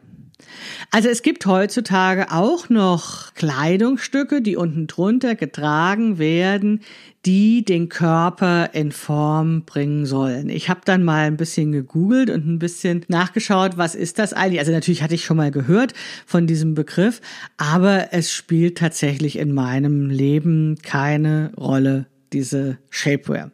Also 0.92 1.10
es 1.10 1.22
gibt 1.22 1.46
heutzutage 1.46 2.32
auch 2.32 2.70
noch 2.70 3.34
Kleidungsstücke, 3.34 4.42
die 4.42 4.56
unten 4.56 4.88
drunter 4.88 5.36
getragen 5.36 6.18
werden, 6.18 6.82
die 7.26 7.66
den 7.66 7.90
Körper 7.90 8.70
in 8.74 8.92
Form 8.92 9.64
bringen 9.66 10.06
sollen. 10.06 10.50
Ich 10.50 10.70
habe 10.70 10.82
dann 10.86 11.04
mal 11.04 11.26
ein 11.26 11.38
bisschen 11.38 11.72
gegoogelt 11.72 12.30
und 12.30 12.46
ein 12.46 12.60
bisschen 12.60 13.04
nachgeschaut, 13.08 13.78
was 13.78 13.96
ist 13.96 14.20
das 14.20 14.34
eigentlich? 14.34 14.60
Also 14.60 14.72
natürlich 14.72 15.02
hatte 15.02 15.16
ich 15.16 15.26
schon 15.26 15.38
mal 15.38 15.52
gehört 15.52 15.94
von 16.26 16.46
diesem 16.46 16.76
Begriff, 16.76 17.22
aber 17.58 18.14
es 18.14 18.32
spielt 18.32 18.78
tatsächlich 18.78 19.38
in 19.38 19.54
meinem 19.54 20.10
Leben 20.10 20.78
keine 20.84 21.52
Rolle, 21.58 22.06
diese 22.32 22.78
Shapewear. 22.92 23.52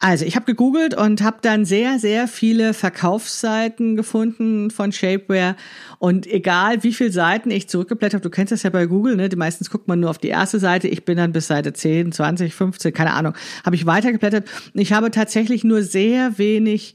Also 0.00 0.24
ich 0.24 0.36
habe 0.36 0.46
gegoogelt 0.46 0.94
und 0.94 1.22
habe 1.22 1.38
dann 1.42 1.64
sehr, 1.64 1.98
sehr 1.98 2.28
viele 2.28 2.72
Verkaufsseiten 2.72 3.96
gefunden 3.96 4.70
von 4.70 4.92
Shapewear. 4.92 5.56
Und 5.98 6.24
egal 6.28 6.84
wie 6.84 6.92
viele 6.92 7.10
Seiten 7.10 7.50
ich 7.50 7.68
zurückgeblättert 7.68 8.20
habe, 8.20 8.22
du 8.22 8.30
kennst 8.30 8.52
das 8.52 8.62
ja 8.62 8.70
bei 8.70 8.86
Google, 8.86 9.16
ne? 9.16 9.28
Meistens 9.34 9.70
guckt 9.70 9.88
man 9.88 9.98
nur 9.98 10.10
auf 10.10 10.18
die 10.18 10.28
erste 10.28 10.60
Seite. 10.60 10.86
Ich 10.86 11.04
bin 11.04 11.16
dann 11.16 11.32
bis 11.32 11.48
Seite 11.48 11.72
10, 11.72 12.12
20, 12.12 12.54
15, 12.54 12.92
keine 12.92 13.12
Ahnung, 13.12 13.34
habe 13.64 13.74
ich 13.74 13.86
weitergeblättert. 13.86 14.48
Ich 14.74 14.92
habe 14.92 15.10
tatsächlich 15.10 15.64
nur 15.64 15.82
sehr 15.82 16.38
wenig 16.38 16.94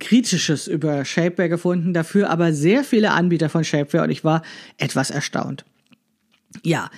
Kritisches 0.00 0.66
über 0.66 1.04
Shapewear 1.04 1.48
gefunden, 1.48 1.94
dafür 1.94 2.30
aber 2.30 2.52
sehr 2.52 2.82
viele 2.82 3.12
Anbieter 3.12 3.48
von 3.48 3.62
Shapewear 3.62 4.04
und 4.04 4.10
ich 4.10 4.24
war 4.24 4.42
etwas 4.78 5.10
erstaunt. 5.10 5.64
Ja, 6.64 6.90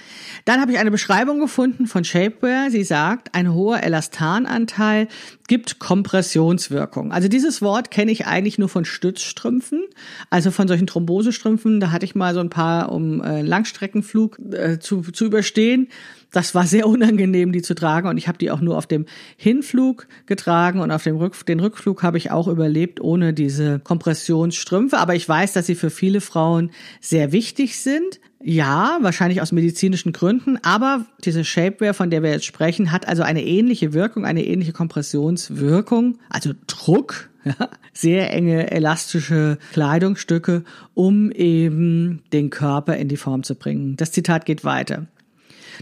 dann 0.47 0.63
habe 0.63 0.73
ich 0.73 0.79
eine 0.79 0.91
Beschreibung 0.91 1.39
gefunden 1.39 1.87
von 1.87 2.05
Shapewear. 2.05 2.71
Sie 2.71 2.85
sagt, 2.85 3.35
ein 3.35 3.53
hoher 3.53 3.83
Elastananteil 3.83 5.09
gibt 5.47 5.79
Kompressionswirkung. 5.79 7.13
Also 7.13 7.29
dieses 7.29 7.61
Wort 7.61 7.91
kenne 7.91 8.11
ich 8.13 8.27
eigentlich 8.27 8.59
nur 8.59 8.71
von 8.71 8.87
Stützstrümpfen, 8.87 9.83
also 10.31 10.51
von 10.51 10.69
solchen 10.69 10.87
Thrombosestrümpfen. 10.87 11.81
Da 11.81 11.91
hatte 11.91 12.07
ich 12.07 12.15
mal 12.15 12.33
so 12.33 12.41
ein 12.41 12.49
paar, 12.49 12.91
um 12.91 13.23
äh, 13.23 13.43
Langstreckenflug 13.43 14.39
äh, 14.53 14.79
zu, 14.79 15.03
zu 15.03 15.27
überstehen. 15.27 15.89
Das 16.31 16.55
war 16.55 16.67
sehr 16.67 16.87
unangenehm, 16.89 17.53
die 17.53 17.61
zu 17.61 17.75
tragen 17.75 18.09
und 18.09 18.17
ich 18.17 18.29
habe 18.29 18.39
die 18.39 18.51
auch 18.51 18.63
nur 18.63 18.79
auf 18.79 18.87
dem 18.87 19.05
Hinflug 19.37 20.09
getragen 20.25 20.81
und 20.81 20.91
auf 20.91 21.03
dem 21.03 21.17
Rück, 21.17 21.45
den 21.45 21.61
Rückflug 21.61 22.03
habe 22.03 22.17
ich 22.17 22.31
auch 22.31 22.49
überlebt 22.49 23.03
ohne 23.03 23.35
diese 23.35 23.81
Kompressionsstrümpfe. 23.81 24.97
Aber 24.97 25.15
ich 25.15 25.29
weiß, 25.29 25.53
dass 25.53 25.67
sie 25.67 25.75
für 25.75 25.91
viele 25.91 26.23
Frauen 26.23 26.71
sehr 27.03 27.33
wichtig 27.33 27.79
sind. 27.79 28.19
Ja, 28.45 28.99
wahrscheinlich 29.03 29.41
aus 29.41 29.53
medizinischen 29.53 30.13
Gründen, 30.13 30.59
aber 30.63 31.07
diese 31.25 31.45
Shapewear, 31.45 31.95
von 31.95 32.11
der 32.11 32.23
wir 32.23 32.31
jetzt 32.31 32.45
sprechen, 32.45 32.91
hat 32.91 33.07
also 33.07 33.23
eine 33.23 33.45
ähnliche 33.45 33.93
Wirkung, 33.93 34.25
eine 34.25 34.45
ähnliche 34.45 34.73
Kompressionswirkung, 34.73 36.19
also 36.29 36.53
Druck, 36.67 37.31
ja, 37.45 37.69
sehr 37.93 38.33
enge 38.33 38.71
elastische 38.71 39.59
Kleidungsstücke, 39.73 40.65
um 40.95 41.31
eben 41.31 42.23
den 42.33 42.51
Körper 42.51 42.97
in 42.97 43.09
die 43.09 43.17
Form 43.17 43.45
zu 43.45 43.55
bringen. 43.55 43.97
Das 43.97 44.11
Zitat 44.11 44.45
geht 44.45 44.65
weiter. 44.65 45.07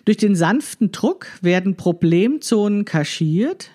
Durch 0.05 0.19
den 0.19 0.37
sanften 0.37 0.93
Druck 0.93 1.27
werden 1.41 1.77
Problemzonen 1.77 2.85
kaschiert. 2.85 3.71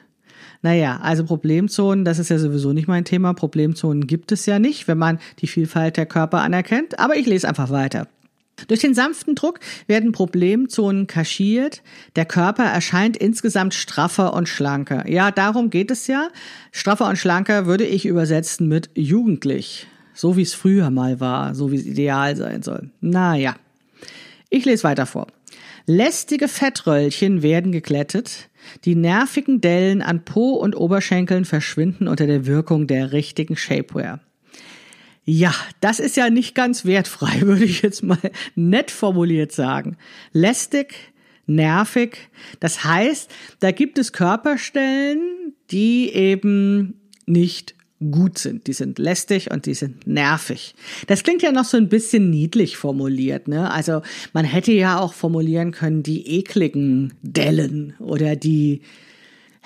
Naja, 0.61 0.99
also 1.01 1.25
Problemzonen, 1.25 2.05
das 2.05 2.17
ist 2.17 2.29
ja 2.29 2.39
sowieso 2.39 2.73
nicht 2.73 2.87
mein 2.87 3.05
Thema. 3.05 3.33
Problemzonen 3.33 4.07
gibt 4.07 4.31
es 4.31 4.45
ja 4.45 4.57
nicht, 4.57 4.87
wenn 4.87 4.97
man 4.97 5.19
die 5.39 5.47
Vielfalt 5.47 5.97
der 5.97 6.05
Körper 6.05 6.41
anerkennt. 6.41 6.97
Aber 6.99 7.17
ich 7.17 7.27
lese 7.27 7.47
einfach 7.47 7.69
weiter. 7.69 8.07
Durch 8.67 8.79
den 8.79 8.93
sanften 8.93 9.35
Druck 9.35 9.59
werden 9.87 10.11
Problemzonen 10.11 11.07
kaschiert. 11.07 11.83
Der 12.15 12.25
Körper 12.25 12.63
erscheint 12.63 13.17
insgesamt 13.17 13.73
straffer 13.73 14.33
und 14.33 14.47
schlanker. 14.47 15.09
Ja, 15.09 15.31
darum 15.31 15.69
geht 15.69 15.91
es 15.91 16.07
ja. 16.07 16.29
Straffer 16.71 17.07
und 17.07 17.17
schlanker 17.17 17.65
würde 17.65 17.85
ich 17.85 18.05
übersetzen 18.05 18.67
mit 18.67 18.89
jugendlich. 18.95 19.87
So 20.13 20.37
wie 20.37 20.41
es 20.41 20.53
früher 20.53 20.89
mal 20.89 21.19
war, 21.19 21.53
so 21.53 21.71
wie 21.71 21.75
es 21.75 21.85
ideal 21.85 22.35
sein 22.37 22.63
soll. 22.63 22.89
Naja. 23.01 23.55
Ich 24.49 24.63
lese 24.63 24.83
weiter 24.83 25.05
vor. 25.05 25.27
Lästige 25.85 26.47
Fettröllchen 26.47 27.43
werden 27.43 27.71
geglättet. 27.71 28.49
Die 28.85 28.95
nervigen 28.95 29.61
Dellen 29.61 30.01
an 30.01 30.25
Po 30.25 30.53
und 30.53 30.75
Oberschenkeln 30.75 31.45
verschwinden 31.45 32.07
unter 32.07 32.25
der 32.25 32.45
Wirkung 32.45 32.87
der 32.87 33.11
richtigen 33.11 33.55
Shapewear. 33.55 34.21
Ja, 35.25 35.53
das 35.81 35.99
ist 35.99 36.17
ja 36.17 36.29
nicht 36.29 36.53
ganz 36.53 36.85
wertfrei, 36.85 37.41
würde 37.41 37.65
ich 37.65 37.81
jetzt 37.81 38.03
mal 38.03 38.19
nett 38.55 38.91
formuliert 38.91 39.51
sagen. 39.51 39.97
Lästig, 40.31 41.13
nervig. 41.47 42.29
Das 42.59 42.83
heißt, 42.83 43.29
da 43.59 43.71
gibt 43.71 43.97
es 43.97 44.13
Körperstellen, 44.13 45.53
die 45.71 46.11
eben 46.13 47.01
nicht 47.25 47.75
gut 48.11 48.37
sind. 48.37 48.67
Die 48.67 48.73
sind 48.73 48.99
lästig 48.99 49.51
und 49.51 49.65
die 49.65 49.73
sind 49.73 50.05
nervig. 50.05 50.75
Das 51.07 51.23
klingt 51.23 51.41
ja 51.41 51.51
noch 51.51 51.65
so 51.65 51.77
ein 51.77 51.89
bisschen 51.89 52.29
niedlich 52.29 52.77
formuliert, 52.77 53.47
ne? 53.47 53.71
Also 53.71 54.01
man 54.33 54.45
hätte 54.45 54.73
ja 54.73 54.99
auch 54.99 55.13
formulieren 55.13 55.71
können, 55.71 56.03
die 56.03 56.37
ekligen 56.37 57.13
Dellen 57.21 57.95
oder 57.99 58.35
die 58.35 58.81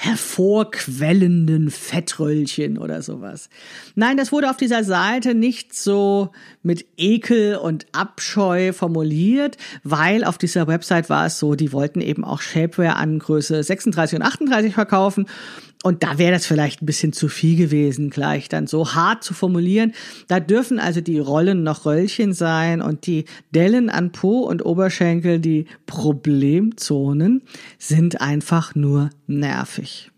hervorquellenden 0.02 1.70
Fettröllchen 1.70 2.78
oder 2.78 3.02
sowas. 3.02 3.50
Nein, 3.96 4.16
das 4.16 4.32
wurde 4.32 4.50
auf 4.50 4.56
dieser 4.56 4.86
Seite 4.86 5.36
nicht 5.36 5.76
so 5.76 6.32
mit 6.64 6.86
Ekel 6.96 7.58
und 7.58 7.86
Abscheu 7.92 8.72
formuliert, 8.72 9.58
weil 9.84 10.24
auf 10.24 10.38
dieser 10.38 10.68
Website 10.68 11.10
war 11.10 11.26
es 11.26 11.38
so, 11.38 11.56
die 11.56 11.74
wollten 11.74 12.00
eben 12.00 12.24
auch 12.24 12.40
Shapewear 12.40 12.96
an 12.96 13.20
Größe 13.20 13.62
36 13.62 14.20
und 14.20 14.26
38 14.26 14.74
verkaufen 14.74 15.26
und 15.82 16.04
da 16.04 16.18
wäre 16.18 16.34
das 16.34 16.46
vielleicht 16.46 16.82
ein 16.82 16.86
bisschen 16.86 17.14
zu 17.14 17.30
viel 17.30 17.56
gewesen, 17.56 18.10
gleich 18.10 18.50
dann 18.50 18.68
so 18.68 18.96
hart 18.96 19.24
zu 19.24 19.34
formulieren. 19.34 19.94
Da 20.28 20.42
dürfen 20.42 20.78
also 20.78 21.00
die 21.00 21.20
Rollen 21.20 21.64
noch 21.64 21.86
Röllchen 21.86 22.34
sein 22.34 22.82
und 22.82 23.08
die 23.08 23.26
Dellen 23.56 23.90
an 23.90 24.12
Po 24.12 24.42
und 24.42 24.66
Oberschenkel, 24.66 25.40
die 25.40 25.66
Problemzonen, 25.86 27.44
sind 27.78 28.20
einfach 28.20 28.76
nur 28.76 29.10
nervig. 29.28 30.12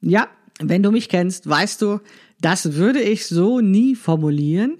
Ja, 0.00 0.28
wenn 0.60 0.82
du 0.82 0.90
mich 0.90 1.10
kennst, 1.10 1.46
weißt 1.46 1.82
du, 1.82 2.00
das 2.40 2.74
würde 2.74 3.00
ich 3.00 3.26
so 3.26 3.60
nie 3.60 3.94
formulieren. 3.94 4.78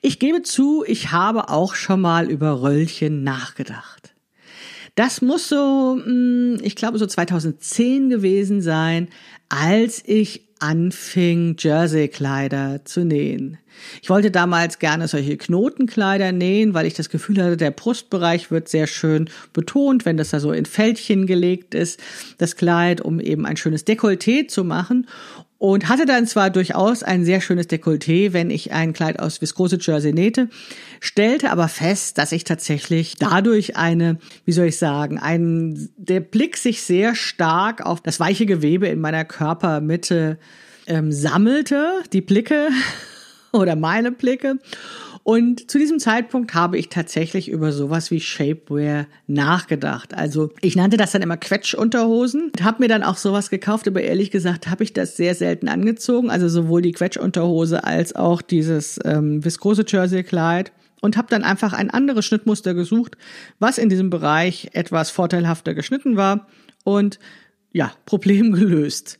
Ich 0.00 0.18
gebe 0.18 0.42
zu, 0.42 0.84
ich 0.86 1.10
habe 1.10 1.48
auch 1.48 1.74
schon 1.74 2.00
mal 2.00 2.30
über 2.30 2.62
Röllchen 2.62 3.24
nachgedacht. 3.24 3.99
Das 5.00 5.22
muss 5.22 5.48
so, 5.48 5.98
hm, 6.04 6.58
ich 6.60 6.76
glaube, 6.76 6.98
so 6.98 7.06
2010 7.06 8.10
gewesen 8.10 8.60
sein, 8.60 9.08
als 9.48 10.02
ich 10.04 10.46
anfing, 10.58 11.56
Jersey-Kleider 11.58 12.84
zu 12.84 13.06
nähen. 13.06 13.56
Ich 14.02 14.10
wollte 14.10 14.30
damals 14.30 14.78
gerne 14.78 15.08
solche 15.08 15.38
Knotenkleider 15.38 16.32
nähen, 16.32 16.74
weil 16.74 16.84
ich 16.84 16.92
das 16.92 17.08
Gefühl 17.08 17.42
hatte, 17.42 17.56
der 17.56 17.70
Brustbereich 17.70 18.50
wird 18.50 18.68
sehr 18.68 18.86
schön 18.86 19.30
betont, 19.54 20.04
wenn 20.04 20.18
das 20.18 20.32
da 20.32 20.38
so 20.38 20.52
in 20.52 20.66
Fältchen 20.66 21.26
gelegt 21.26 21.74
ist, 21.74 21.98
das 22.36 22.56
Kleid, 22.56 23.00
um 23.00 23.20
eben 23.20 23.46
ein 23.46 23.56
schönes 23.56 23.86
Dekolleté 23.86 24.48
zu 24.48 24.64
machen 24.64 25.06
und 25.60 25.90
hatte 25.90 26.06
dann 26.06 26.26
zwar 26.26 26.48
durchaus 26.48 27.02
ein 27.02 27.26
sehr 27.26 27.42
schönes 27.42 27.68
Dekolleté, 27.68 28.32
wenn 28.32 28.48
ich 28.48 28.72
ein 28.72 28.94
Kleid 28.94 29.20
aus 29.20 29.42
Viskose 29.42 29.76
Jersey 29.78 30.14
nähte, 30.14 30.48
stellte 31.00 31.50
aber 31.50 31.68
fest, 31.68 32.16
dass 32.16 32.32
ich 32.32 32.44
tatsächlich 32.44 33.16
dadurch 33.16 33.76
eine, 33.76 34.18
wie 34.46 34.52
soll 34.52 34.68
ich 34.68 34.78
sagen, 34.78 35.18
ein, 35.18 35.90
der 35.98 36.20
Blick 36.20 36.56
sich 36.56 36.82
sehr 36.82 37.14
stark 37.14 37.84
auf 37.84 38.00
das 38.00 38.18
weiche 38.18 38.46
Gewebe 38.46 38.88
in 38.88 39.02
meiner 39.02 39.26
Körpermitte 39.26 40.38
ähm, 40.86 41.12
sammelte, 41.12 41.92
die 42.14 42.22
Blicke 42.22 42.70
oder 43.52 43.76
meine 43.76 44.12
Blicke 44.12 44.56
und 45.22 45.70
zu 45.70 45.78
diesem 45.78 45.98
Zeitpunkt 45.98 46.54
habe 46.54 46.78
ich 46.78 46.88
tatsächlich 46.88 47.50
über 47.50 47.72
sowas 47.72 48.10
wie 48.10 48.20
Shapewear 48.20 49.06
nachgedacht. 49.26 50.14
Also 50.14 50.50
ich 50.62 50.76
nannte 50.76 50.96
das 50.96 51.12
dann 51.12 51.20
immer 51.20 51.36
Quetschunterhosen 51.36 52.50
und 52.50 52.64
habe 52.64 52.82
mir 52.82 52.88
dann 52.88 53.02
auch 53.02 53.16
sowas 53.16 53.50
gekauft, 53.50 53.86
aber 53.86 54.00
ehrlich 54.00 54.30
gesagt 54.30 54.68
habe 54.68 54.82
ich 54.82 54.94
das 54.94 55.16
sehr 55.16 55.34
selten 55.34 55.68
angezogen. 55.68 56.30
Also 56.30 56.48
sowohl 56.48 56.80
die 56.80 56.92
Quetschunterhose 56.92 57.84
als 57.84 58.16
auch 58.16 58.40
dieses 58.40 58.98
ähm, 59.04 59.44
viskose 59.44 59.84
Jersey-Kleid 59.86 60.72
und 61.02 61.16
habe 61.18 61.28
dann 61.28 61.44
einfach 61.44 61.74
ein 61.74 61.90
anderes 61.90 62.24
Schnittmuster 62.24 62.72
gesucht, 62.72 63.16
was 63.58 63.78
in 63.78 63.90
diesem 63.90 64.08
Bereich 64.08 64.70
etwas 64.72 65.10
vorteilhafter 65.10 65.74
geschnitten 65.74 66.16
war 66.16 66.46
und 66.84 67.18
ja, 67.72 67.92
Problem 68.06 68.52
gelöst 68.52 69.18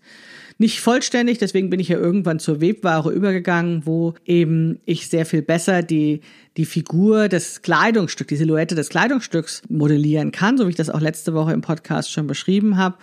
nicht 0.61 0.81
vollständig, 0.81 1.39
deswegen 1.39 1.71
bin 1.71 1.81
ich 1.81 1.89
ja 1.89 1.99
irgendwann 1.99 2.39
zur 2.39 2.61
Webware 2.61 3.11
übergegangen, 3.11 3.87
wo 3.87 4.15
eben 4.27 4.79
ich 4.85 5.09
sehr 5.09 5.25
viel 5.25 5.41
besser 5.41 5.83
die, 5.83 6.21
die 6.59 6.67
Figur 6.67 7.29
des 7.29 7.63
Kleidungsstücks, 7.63 8.29
die 8.29 8.37
Silhouette 8.37 8.75
des 8.75 8.91
Kleidungsstücks 8.91 9.63
modellieren 9.71 10.33
kann, 10.33 10.59
so 10.59 10.67
wie 10.67 10.71
ich 10.71 10.77
das 10.77 10.91
auch 10.91 11.01
letzte 11.01 11.33
Woche 11.33 11.55
im 11.55 11.63
Podcast 11.63 12.13
schon 12.13 12.27
beschrieben 12.27 12.77
habe. 12.77 12.99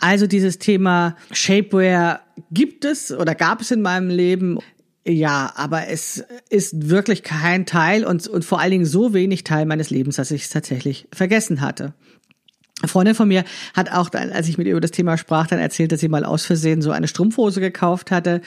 Also 0.00 0.26
dieses 0.26 0.58
Thema 0.58 1.16
Shapewear 1.32 2.20
gibt 2.50 2.84
es 2.84 3.10
oder 3.10 3.34
gab 3.34 3.62
es 3.62 3.70
in 3.70 3.80
meinem 3.80 4.10
Leben. 4.10 4.58
Ja, 5.06 5.52
aber 5.56 5.88
es 5.88 6.22
ist 6.50 6.90
wirklich 6.90 7.22
kein 7.22 7.64
Teil 7.64 8.04
und, 8.04 8.28
und 8.28 8.44
vor 8.44 8.60
allen 8.60 8.70
Dingen 8.70 8.84
so 8.84 9.14
wenig 9.14 9.44
Teil 9.44 9.64
meines 9.64 9.88
Lebens, 9.88 10.16
dass 10.16 10.30
ich 10.30 10.42
es 10.42 10.50
tatsächlich 10.50 11.08
vergessen 11.10 11.62
hatte. 11.62 11.94
Freundin 12.86 13.14
von 13.14 13.28
mir 13.28 13.44
hat 13.74 13.92
auch, 13.92 14.10
als 14.12 14.48
ich 14.48 14.58
mit 14.58 14.66
ihr 14.66 14.72
über 14.72 14.80
das 14.80 14.90
Thema 14.90 15.16
sprach, 15.16 15.46
dann 15.46 15.58
erzählt, 15.58 15.92
dass 15.92 16.00
sie 16.00 16.08
mal 16.08 16.24
aus 16.24 16.44
Versehen 16.44 16.82
so 16.82 16.90
eine 16.90 17.08
Strumpfhose 17.08 17.60
gekauft 17.60 18.10
hatte, 18.10 18.40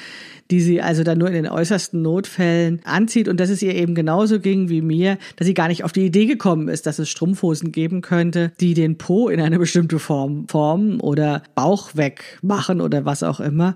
die 0.51 0.61
sie 0.61 0.81
also 0.81 1.03
dann 1.03 1.17
nur 1.17 1.27
in 1.27 1.33
den 1.33 1.47
äußersten 1.47 2.01
Notfällen 2.01 2.81
anzieht 2.83 3.27
und 3.27 3.39
dass 3.39 3.49
es 3.49 3.61
ihr 3.61 3.73
eben 3.73 3.95
genauso 3.95 4.39
ging 4.39 4.69
wie 4.69 4.81
mir, 4.81 5.17
dass 5.37 5.47
sie 5.47 5.53
gar 5.53 5.67
nicht 5.67 5.83
auf 5.83 5.91
die 5.91 6.05
Idee 6.05 6.25
gekommen 6.25 6.67
ist, 6.67 6.85
dass 6.85 6.99
es 6.99 7.09
Strumpfhosen 7.09 7.71
geben 7.71 8.01
könnte, 8.01 8.51
die 8.59 8.73
den 8.73 8.97
Po 8.97 9.29
in 9.29 9.41
eine 9.41 9.57
bestimmte 9.57 9.99
Form 9.99 10.47
formen 10.47 10.99
oder 10.99 11.43
Bauch 11.55 11.91
wegmachen 11.95 12.81
oder 12.81 13.05
was 13.05 13.23
auch 13.23 13.39
immer. 13.39 13.75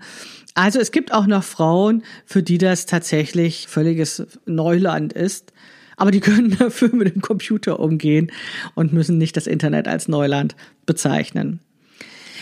Also 0.53 0.79
es 0.79 0.91
gibt 0.91 1.13
auch 1.13 1.25
noch 1.25 1.43
Frauen, 1.43 2.03
für 2.25 2.43
die 2.43 2.57
das 2.57 2.85
tatsächlich 2.85 3.67
völliges 3.67 4.27
Neuland 4.45 5.13
ist. 5.13 5.53
Aber 5.99 6.11
die 6.11 6.21
können 6.21 6.55
dafür 6.59 6.89
mit 6.93 7.13
dem 7.13 7.21
Computer 7.21 7.79
umgehen 7.79 8.31
und 8.73 8.93
müssen 8.93 9.17
nicht 9.17 9.37
das 9.37 9.45
Internet 9.45 9.87
als 9.87 10.07
Neuland 10.07 10.55
bezeichnen. 10.85 11.59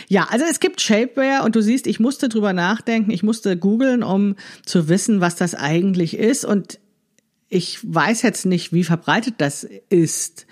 Ja, 0.07 0.27
also 0.29 0.45
es 0.49 0.61
gibt 0.61 0.79
Shapewear 0.79 1.43
und 1.43 1.55
du 1.55 1.61
siehst, 1.61 1.85
ich 1.85 1.99
musste 1.99 2.29
drüber 2.29 2.53
nachdenken, 2.53 3.11
ich 3.11 3.23
musste 3.23 3.57
googeln, 3.57 4.03
um 4.03 4.35
zu 4.65 4.87
wissen, 4.87 5.19
was 5.19 5.35
das 5.35 5.53
eigentlich 5.53 6.15
ist. 6.15 6.45
Und 6.45 6.79
ich 7.49 7.79
weiß 7.83 8.21
jetzt 8.21 8.45
nicht, 8.45 8.71
wie 8.71 8.83
verbreitet 8.83 9.35
das 9.39 9.67
ist, 9.89 10.45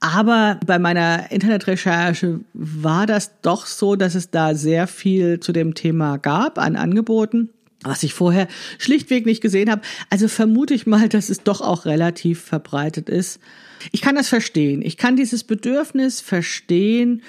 aber 0.00 0.58
bei 0.64 0.78
meiner 0.78 1.30
Internetrecherche 1.30 2.40
war 2.52 3.06
das 3.06 3.40
doch 3.40 3.66
so, 3.66 3.96
dass 3.96 4.14
es 4.14 4.30
da 4.30 4.54
sehr 4.54 4.86
viel 4.86 5.40
zu 5.40 5.52
dem 5.52 5.74
Thema 5.74 6.18
gab 6.18 6.58
an 6.58 6.76
Angeboten 6.76 7.50
was 7.82 8.02
ich 8.02 8.14
vorher 8.14 8.48
schlichtweg 8.78 9.26
nicht 9.26 9.40
gesehen 9.40 9.70
habe. 9.70 9.82
Also 10.10 10.28
vermute 10.28 10.74
ich 10.74 10.86
mal, 10.86 11.08
dass 11.08 11.30
es 11.30 11.42
doch 11.42 11.60
auch 11.60 11.84
relativ 11.84 12.40
verbreitet 12.40 13.08
ist. 13.08 13.40
Ich 13.92 14.02
kann 14.02 14.14
das 14.14 14.28
verstehen. 14.28 14.82
Ich 14.82 14.96
kann 14.96 15.16
dieses 15.16 15.44
Bedürfnis 15.44 16.20
verstehen, 16.20 17.22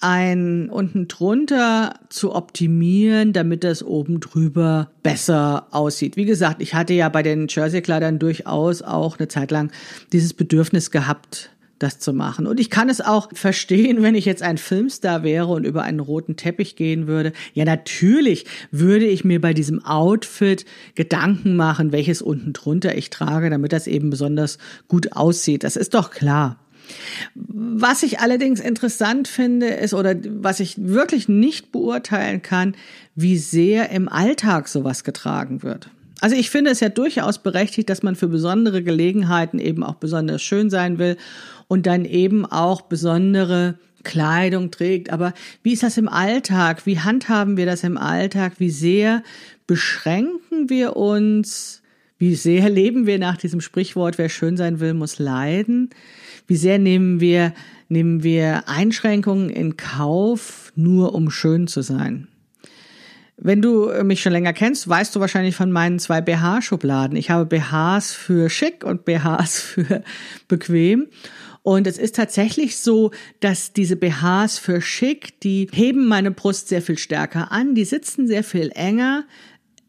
ein 0.00 0.68
unten 0.68 1.08
drunter 1.08 1.98
zu 2.10 2.34
optimieren, 2.34 3.32
damit 3.32 3.64
das 3.64 3.82
oben 3.82 4.20
drüber 4.20 4.90
besser 5.02 5.68
aussieht. 5.70 6.16
Wie 6.16 6.26
gesagt, 6.26 6.60
ich 6.60 6.74
hatte 6.74 6.92
ja 6.92 7.08
bei 7.08 7.22
den 7.22 7.46
Jersey-Kleidern 7.48 8.18
durchaus 8.18 8.82
auch 8.82 9.18
eine 9.18 9.28
Zeit 9.28 9.50
lang 9.50 9.72
dieses 10.12 10.34
Bedürfnis 10.34 10.90
gehabt, 10.90 11.50
das 11.78 11.98
zu 11.98 12.12
machen. 12.12 12.46
Und 12.46 12.60
ich 12.60 12.70
kann 12.70 12.88
es 12.88 13.00
auch 13.00 13.28
verstehen, 13.32 14.02
wenn 14.02 14.14
ich 14.14 14.24
jetzt 14.24 14.42
ein 14.42 14.58
Filmstar 14.58 15.22
wäre 15.22 15.48
und 15.48 15.64
über 15.64 15.82
einen 15.82 16.00
roten 16.00 16.36
Teppich 16.36 16.76
gehen 16.76 17.06
würde. 17.06 17.32
Ja, 17.52 17.64
natürlich 17.64 18.46
würde 18.70 19.06
ich 19.06 19.24
mir 19.24 19.40
bei 19.40 19.54
diesem 19.54 19.84
Outfit 19.84 20.64
Gedanken 20.94 21.56
machen, 21.56 21.92
welches 21.92 22.22
unten 22.22 22.52
drunter 22.52 22.96
ich 22.96 23.10
trage, 23.10 23.50
damit 23.50 23.72
das 23.72 23.86
eben 23.86 24.10
besonders 24.10 24.58
gut 24.88 25.12
aussieht. 25.12 25.64
Das 25.64 25.76
ist 25.76 25.94
doch 25.94 26.10
klar. 26.10 26.58
Was 27.34 28.02
ich 28.02 28.20
allerdings 28.20 28.60
interessant 28.60 29.26
finde, 29.26 29.68
ist, 29.68 29.94
oder 29.94 30.14
was 30.28 30.60
ich 30.60 30.76
wirklich 30.78 31.28
nicht 31.28 31.72
beurteilen 31.72 32.42
kann, 32.42 32.76
wie 33.14 33.38
sehr 33.38 33.90
im 33.90 34.08
Alltag 34.08 34.68
sowas 34.68 35.02
getragen 35.02 35.62
wird. 35.62 35.90
Also 36.24 36.36
ich 36.36 36.48
finde 36.48 36.70
es 36.70 36.80
ja 36.80 36.88
durchaus 36.88 37.36
berechtigt, 37.36 37.90
dass 37.90 38.02
man 38.02 38.16
für 38.16 38.28
besondere 38.28 38.82
Gelegenheiten 38.82 39.58
eben 39.58 39.84
auch 39.84 39.96
besonders 39.96 40.40
schön 40.40 40.70
sein 40.70 40.96
will 40.96 41.18
und 41.68 41.84
dann 41.84 42.06
eben 42.06 42.46
auch 42.46 42.80
besondere 42.80 43.78
Kleidung 44.04 44.70
trägt. 44.70 45.10
Aber 45.10 45.34
wie 45.62 45.74
ist 45.74 45.82
das 45.82 45.98
im 45.98 46.08
Alltag? 46.08 46.86
Wie 46.86 46.98
handhaben 46.98 47.58
wir 47.58 47.66
das 47.66 47.84
im 47.84 47.98
Alltag? 47.98 48.54
Wie 48.56 48.70
sehr 48.70 49.22
beschränken 49.66 50.70
wir 50.70 50.96
uns? 50.96 51.82
Wie 52.16 52.36
sehr 52.36 52.70
leben 52.70 53.06
wir 53.06 53.18
nach 53.18 53.36
diesem 53.36 53.60
Sprichwort, 53.60 54.16
wer 54.16 54.30
schön 54.30 54.56
sein 54.56 54.80
will, 54.80 54.94
muss 54.94 55.18
leiden? 55.18 55.90
Wie 56.46 56.56
sehr 56.56 56.78
nehmen 56.78 57.20
wir, 57.20 57.52
nehmen 57.90 58.22
wir 58.22 58.66
Einschränkungen 58.66 59.50
in 59.50 59.76
Kauf, 59.76 60.72
nur 60.74 61.14
um 61.14 61.30
schön 61.30 61.66
zu 61.66 61.82
sein? 61.82 62.28
Wenn 63.36 63.60
du 63.60 63.90
mich 64.04 64.22
schon 64.22 64.32
länger 64.32 64.52
kennst, 64.52 64.88
weißt 64.88 65.14
du 65.14 65.20
wahrscheinlich 65.20 65.56
von 65.56 65.72
meinen 65.72 65.98
zwei 65.98 66.20
BH-Schubladen. 66.20 67.16
Ich 67.16 67.30
habe 67.30 67.46
BHs 67.46 68.12
für 68.12 68.48
schick 68.48 68.84
und 68.84 69.04
BHs 69.04 69.60
für 69.60 70.02
bequem. 70.48 71.08
Und 71.62 71.86
es 71.86 71.96
ist 71.96 72.14
tatsächlich 72.14 72.76
so, 72.76 73.10
dass 73.40 73.72
diese 73.72 73.96
BHs 73.96 74.58
für 74.58 74.82
schick, 74.82 75.40
die 75.40 75.66
heben 75.72 76.06
meine 76.06 76.30
Brust 76.30 76.68
sehr 76.68 76.82
viel 76.82 76.98
stärker 76.98 77.50
an, 77.50 77.74
die 77.74 77.86
sitzen 77.86 78.28
sehr 78.28 78.44
viel 78.44 78.70
enger, 78.74 79.24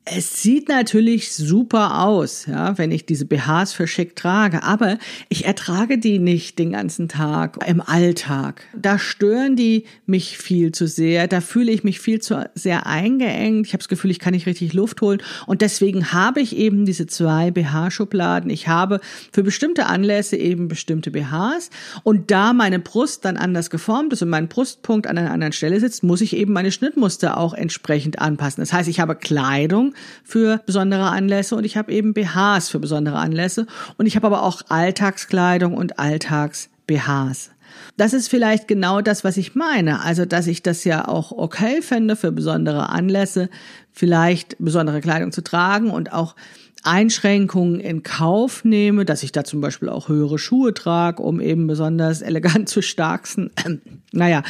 es 0.07 0.43
sieht 0.43 0.69
natürlich 0.69 1.33
super 1.33 2.03
aus, 2.03 2.45
ja, 2.45 2.77
wenn 2.77 2.91
ich 2.91 3.07
diese 3.07 3.25
BHs 3.25 3.73
für 3.73 3.87
schick 3.87 4.15
trage, 4.15 4.61
aber 4.61 4.99
ich 5.29 5.45
ertrage 5.45 5.97
die 5.97 6.19
nicht 6.19 6.59
den 6.59 6.73
ganzen 6.73 7.09
Tag 7.09 7.57
im 7.67 7.81
Alltag. 7.81 8.61
Da 8.75 8.99
stören 8.99 9.55
die 9.55 9.85
mich 10.05 10.37
viel 10.37 10.71
zu 10.71 10.87
sehr, 10.87 11.27
da 11.27 11.41
fühle 11.41 11.71
ich 11.71 11.83
mich 11.83 11.99
viel 11.99 12.21
zu 12.21 12.47
sehr 12.53 12.85
eingeengt. 12.85 13.65
Ich 13.65 13.73
habe 13.73 13.79
das 13.79 13.87
Gefühl, 13.87 14.11
ich 14.11 14.19
kann 14.19 14.35
nicht 14.35 14.45
richtig 14.45 14.73
Luft 14.73 15.01
holen 15.01 15.23
und 15.47 15.61
deswegen 15.61 16.13
habe 16.13 16.39
ich 16.39 16.55
eben 16.55 16.85
diese 16.85 17.07
zwei 17.07 17.49
BH-Schubladen. 17.49 18.51
Ich 18.51 18.67
habe 18.67 19.01
für 19.31 19.41
bestimmte 19.41 19.87
Anlässe 19.87 20.37
eben 20.37 20.67
bestimmte 20.67 21.09
BHs 21.09 21.71
und 22.03 22.29
da 22.29 22.53
meine 22.53 22.77
Brust 22.77 23.25
dann 23.25 23.37
anders 23.37 23.71
geformt 23.71 24.13
ist 24.13 24.21
und 24.21 24.29
mein 24.29 24.49
Brustpunkt 24.49 25.07
an 25.07 25.17
einer 25.17 25.31
anderen 25.31 25.53
Stelle 25.53 25.79
sitzt, 25.79 26.03
muss 26.03 26.21
ich 26.21 26.35
eben 26.35 26.53
meine 26.53 26.71
Schnittmuster 26.71 27.39
auch 27.39 27.55
entsprechend 27.55 28.19
anpassen. 28.19 28.61
Das 28.61 28.71
heißt, 28.71 28.87
ich 28.87 28.99
habe 28.99 29.15
Kleidung, 29.15 29.94
für 30.23 30.61
besondere 30.65 31.09
Anlässe 31.09 31.55
und 31.55 31.63
ich 31.63 31.77
habe 31.77 31.91
eben 31.91 32.13
BHs 32.13 32.69
für 32.69 32.79
besondere 32.79 33.17
Anlässe 33.17 33.67
und 33.97 34.05
ich 34.05 34.15
habe 34.15 34.27
aber 34.27 34.43
auch 34.43 34.61
Alltagskleidung 34.69 35.75
und 35.75 35.99
Alltags-BHs. 35.99 37.51
Das 37.97 38.13
ist 38.13 38.29
vielleicht 38.29 38.67
genau 38.67 39.01
das, 39.01 39.23
was 39.23 39.37
ich 39.37 39.55
meine. 39.55 40.01
Also, 40.01 40.25
dass 40.25 40.47
ich 40.47 40.63
das 40.63 40.83
ja 40.83 41.07
auch 41.07 41.31
okay 41.31 41.81
fände 41.81 42.15
für 42.15 42.31
besondere 42.31 42.89
Anlässe, 42.89 43.49
vielleicht 43.91 44.55
besondere 44.59 45.01
Kleidung 45.01 45.31
zu 45.31 45.41
tragen 45.41 45.91
und 45.91 46.11
auch 46.13 46.35
Einschränkungen 46.85 47.79
in 47.79 48.03
Kauf 48.03 48.63
nehme, 48.63 49.05
dass 49.05 49.23
ich 49.23 49.31
da 49.31 49.43
zum 49.43 49.61
Beispiel 49.61 49.89
auch 49.89 50.07
höhere 50.07 50.37
Schuhe 50.37 50.73
trage, 50.73 51.23
um 51.23 51.41
eben 51.41 51.67
besonders 51.67 52.21
elegant 52.21 52.69
zu 52.69 52.81
starksten. 52.81 53.51
naja, 54.11 54.43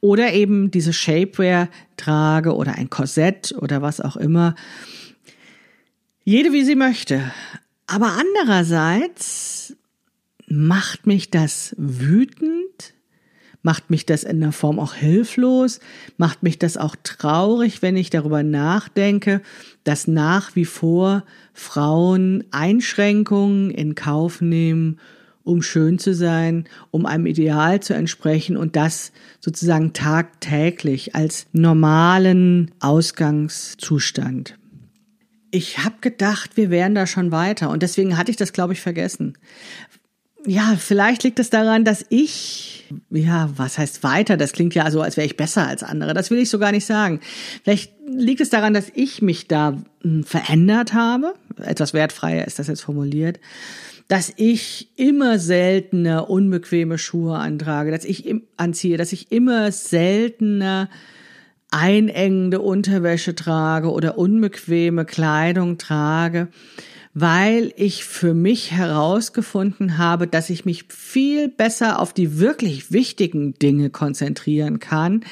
oder 0.00 0.32
eben 0.32 0.70
diese 0.70 0.92
Shapewear 0.92 1.68
trage 1.96 2.54
oder 2.54 2.74
ein 2.76 2.90
Korsett 2.90 3.54
oder 3.58 3.82
was 3.82 4.00
auch 4.00 4.16
immer. 4.16 4.54
Jede 6.24 6.52
wie 6.52 6.64
sie 6.64 6.76
möchte. 6.76 7.32
Aber 7.86 8.12
andererseits 8.18 9.76
macht 10.46 11.06
mich 11.06 11.30
das 11.30 11.74
wütend, 11.76 12.93
Macht 13.64 13.88
mich 13.88 14.04
das 14.04 14.24
in 14.24 14.40
der 14.40 14.52
Form 14.52 14.78
auch 14.78 14.92
hilflos? 14.92 15.80
Macht 16.18 16.42
mich 16.42 16.58
das 16.58 16.76
auch 16.76 16.94
traurig, 17.02 17.80
wenn 17.80 17.96
ich 17.96 18.10
darüber 18.10 18.42
nachdenke, 18.42 19.40
dass 19.84 20.06
nach 20.06 20.54
wie 20.54 20.66
vor 20.66 21.24
Frauen 21.54 22.44
Einschränkungen 22.50 23.70
in 23.70 23.94
Kauf 23.94 24.42
nehmen, 24.42 25.00
um 25.44 25.62
schön 25.62 25.98
zu 25.98 26.14
sein, 26.14 26.66
um 26.90 27.06
einem 27.06 27.24
Ideal 27.24 27.80
zu 27.80 27.94
entsprechen 27.94 28.58
und 28.58 28.76
das 28.76 29.12
sozusagen 29.40 29.94
tagtäglich 29.94 31.14
als 31.14 31.46
normalen 31.52 32.70
Ausgangszustand. 32.80 34.58
Ich 35.50 35.78
habe 35.78 35.96
gedacht, 36.02 36.58
wir 36.58 36.68
wären 36.68 36.94
da 36.94 37.06
schon 37.06 37.32
weiter 37.32 37.70
und 37.70 37.82
deswegen 37.82 38.18
hatte 38.18 38.30
ich 38.30 38.36
das, 38.36 38.52
glaube 38.52 38.74
ich, 38.74 38.82
vergessen. 38.82 39.38
Ja, 40.46 40.76
vielleicht 40.78 41.22
liegt 41.22 41.38
es 41.38 41.48
daran, 41.48 41.84
dass 41.84 42.04
ich, 42.10 42.86
ja, 43.10 43.48
was 43.56 43.78
heißt 43.78 44.02
weiter? 44.02 44.36
Das 44.36 44.52
klingt 44.52 44.74
ja 44.74 44.90
so, 44.90 45.00
als 45.00 45.16
wäre 45.16 45.26
ich 45.26 45.36
besser 45.36 45.66
als 45.66 45.82
andere. 45.82 46.12
Das 46.12 46.30
will 46.30 46.38
ich 46.38 46.50
so 46.50 46.58
gar 46.58 46.72
nicht 46.72 46.84
sagen. 46.84 47.20
Vielleicht 47.62 47.92
liegt 48.06 48.42
es 48.42 48.50
daran, 48.50 48.74
dass 48.74 48.92
ich 48.94 49.22
mich 49.22 49.48
da 49.48 49.78
hm, 50.02 50.24
verändert 50.24 50.92
habe. 50.92 51.34
Etwas 51.56 51.94
wertfreier 51.94 52.46
ist 52.46 52.58
das 52.58 52.68
jetzt 52.68 52.82
formuliert 52.82 53.38
dass 54.08 54.32
ich 54.36 54.90
immer 54.96 55.38
seltener 55.38 56.28
unbequeme 56.28 56.98
Schuhe 56.98 57.36
antrage, 57.36 57.90
dass 57.90 58.04
ich 58.04 58.34
anziehe, 58.56 58.98
dass 58.98 59.12
ich 59.14 59.32
immer 59.32 59.72
seltener 59.72 60.90
einengende 61.70 62.60
Unterwäsche 62.60 63.34
trage 63.34 63.90
oder 63.90 64.18
unbequeme 64.18 65.04
Kleidung 65.04 65.78
trage 65.78 66.48
weil 67.16 67.72
ich 67.76 68.04
für 68.04 68.34
mich 68.34 68.72
herausgefunden 68.72 69.98
habe, 69.98 70.26
dass 70.26 70.50
ich 70.50 70.64
mich 70.64 70.86
viel 70.88 71.48
besser 71.48 72.00
auf 72.00 72.12
die 72.12 72.40
wirklich 72.40 72.90
wichtigen 72.90 73.54
Dinge 73.54 73.88
konzentrieren 73.88 74.80
kann, 74.80 75.24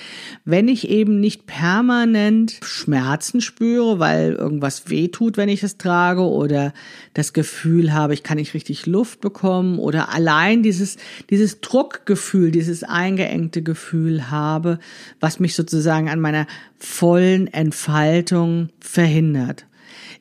wenn 0.45 0.69
ich 0.69 0.89
eben 0.89 1.19
nicht 1.19 1.47
permanent 1.47 2.61
Schmerzen 2.63 3.41
spüre, 3.41 3.99
weil 3.99 4.35
irgendwas 4.35 4.89
wehtut, 4.91 5.37
wenn 5.37 5.49
ich 5.49 5.65
es 5.65 5.77
trage 5.77 6.23
oder 6.23 6.73
das 7.15 7.33
Gefühl 7.33 7.93
habe, 7.93 8.15
ich 8.15 8.23
kann 8.23 8.39
nicht 8.39 8.55
richtig 8.55 8.87
Luft 8.87 9.21
bekommen 9.21 9.81
oder 9.81 10.11
allein 10.11 10.63
dieses, 10.63 10.99
dieses 11.31 11.61
Druckgefühl, 11.61 12.53
dieses 12.53 12.85
eingeengte 12.85 13.63
Gefühl 13.63 14.31
habe, 14.31 14.79
was 15.19 15.41
mich 15.41 15.57
sozusagen 15.57 16.09
an 16.09 16.21
meiner 16.21 16.47
vollen 16.79 17.49
Entfaltung 17.49 18.69
verhindert. 18.79 19.67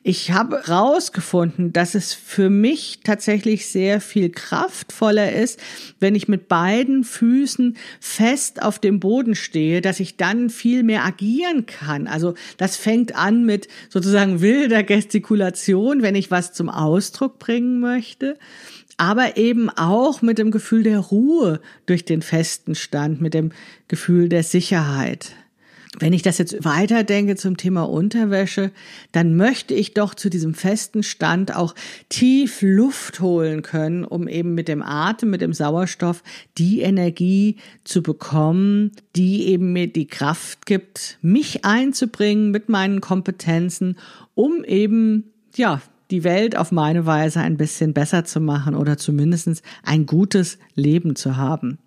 Ich 0.02 0.32
habe 0.32 0.68
rausgefunden, 0.68 1.72
dass 1.72 1.94
es 1.94 2.14
für 2.14 2.50
mich 2.50 3.00
tatsächlich 3.04 3.66
sehr 3.66 4.00
viel 4.00 4.30
kraftvoller 4.30 5.32
ist, 5.32 5.60
wenn 6.00 6.14
ich 6.14 6.28
mit 6.28 6.48
beiden 6.48 7.04
Füßen 7.04 7.76
fest 8.00 8.62
auf 8.62 8.78
dem 8.78 9.00
Boden 9.00 9.34
stehe, 9.34 9.80
dass 9.80 10.00
ich 10.00 10.16
dann 10.16 10.50
viel 10.50 10.82
mehr 10.82 11.04
agieren 11.04 11.66
kann. 11.66 12.06
Also 12.06 12.34
das 12.56 12.76
fängt 12.76 13.14
an 13.14 13.44
mit 13.44 13.68
sozusagen 13.88 14.40
wilder 14.40 14.82
Gestikulation, 14.82 16.02
wenn 16.02 16.14
ich 16.14 16.30
was 16.30 16.52
zum 16.52 16.68
Ausdruck 16.68 17.38
bringen 17.38 17.80
möchte 17.80 18.38
aber 18.96 19.36
eben 19.36 19.68
auch 19.68 20.22
mit 20.22 20.38
dem 20.38 20.52
Gefühl 20.52 20.84
der 20.84 21.00
Ruhe 21.00 21.60
durch 21.86 22.04
den 22.04 22.22
festen 22.22 22.76
Stand, 22.76 23.20
mit 23.20 23.34
dem 23.34 23.50
Gefühl 23.88 24.28
der 24.28 24.44
Sicherheit. 24.44 25.34
Wenn 26.02 26.14
ich 26.14 26.22
das 26.22 26.38
jetzt 26.38 26.64
weiterdenke 26.64 27.36
zum 27.36 27.56
Thema 27.56 27.84
Unterwäsche, 27.84 28.72
dann 29.12 29.36
möchte 29.36 29.72
ich 29.72 29.94
doch 29.94 30.16
zu 30.16 30.30
diesem 30.30 30.52
festen 30.52 31.04
Stand 31.04 31.54
auch 31.54 31.76
tief 32.08 32.58
Luft 32.60 33.20
holen 33.20 33.62
können, 33.62 34.04
um 34.04 34.26
eben 34.26 34.52
mit 34.56 34.66
dem 34.66 34.82
Atem, 34.82 35.30
mit 35.30 35.42
dem 35.42 35.52
Sauerstoff 35.52 36.24
die 36.58 36.80
Energie 36.80 37.54
zu 37.84 38.02
bekommen, 38.02 38.90
die 39.14 39.46
eben 39.46 39.72
mir 39.72 39.86
die 39.86 40.08
Kraft 40.08 40.66
gibt, 40.66 41.18
mich 41.22 41.64
einzubringen 41.64 42.50
mit 42.50 42.68
meinen 42.68 43.00
Kompetenzen, 43.00 43.96
um 44.34 44.64
eben, 44.64 45.30
ja, 45.54 45.80
die 46.10 46.24
Welt 46.24 46.56
auf 46.56 46.72
meine 46.72 47.06
Weise 47.06 47.38
ein 47.38 47.56
bisschen 47.56 47.94
besser 47.94 48.24
zu 48.24 48.40
machen 48.40 48.74
oder 48.74 48.98
zumindest 48.98 49.62
ein 49.84 50.06
gutes 50.06 50.58
Leben 50.74 51.14
zu 51.14 51.36
haben. 51.36 51.78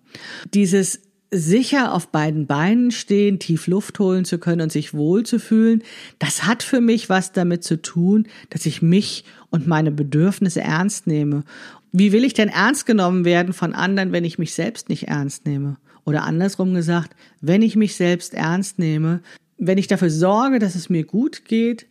Dieses 0.54 1.02
sicher 1.30 1.92
auf 1.92 2.08
beiden 2.08 2.46
Beinen 2.46 2.90
stehen, 2.90 3.38
tief 3.38 3.66
Luft 3.66 3.98
holen 3.98 4.24
zu 4.24 4.38
können 4.38 4.62
und 4.62 4.72
sich 4.72 4.94
wohl 4.94 5.24
zu 5.24 5.38
fühlen, 5.38 5.82
das 6.18 6.44
hat 6.44 6.62
für 6.62 6.80
mich 6.80 7.08
was 7.08 7.32
damit 7.32 7.64
zu 7.64 7.80
tun, 7.80 8.26
dass 8.50 8.66
ich 8.66 8.82
mich 8.82 9.24
und 9.50 9.66
meine 9.66 9.90
Bedürfnisse 9.90 10.60
ernst 10.60 11.06
nehme. 11.06 11.44
Wie 11.92 12.12
will 12.12 12.24
ich 12.24 12.34
denn 12.34 12.48
ernst 12.48 12.86
genommen 12.86 13.24
werden 13.24 13.52
von 13.52 13.72
anderen, 13.72 14.12
wenn 14.12 14.24
ich 14.24 14.38
mich 14.38 14.54
selbst 14.54 14.88
nicht 14.88 15.08
ernst 15.08 15.46
nehme? 15.46 15.78
Oder 16.04 16.22
andersrum 16.22 16.74
gesagt, 16.74 17.16
wenn 17.40 17.62
ich 17.62 17.74
mich 17.74 17.96
selbst 17.96 18.34
ernst 18.34 18.78
nehme, 18.78 19.20
wenn 19.58 19.78
ich 19.78 19.88
dafür 19.88 20.10
sorge, 20.10 20.58
dass 20.58 20.74
es 20.74 20.88
mir 20.88 21.04
gut 21.04 21.44
geht 21.46 21.86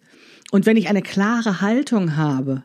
und 0.52 0.66
wenn 0.66 0.78
ich 0.78 0.88
eine 0.88 1.02
klare 1.02 1.60
Haltung 1.60 2.16
habe, 2.16 2.64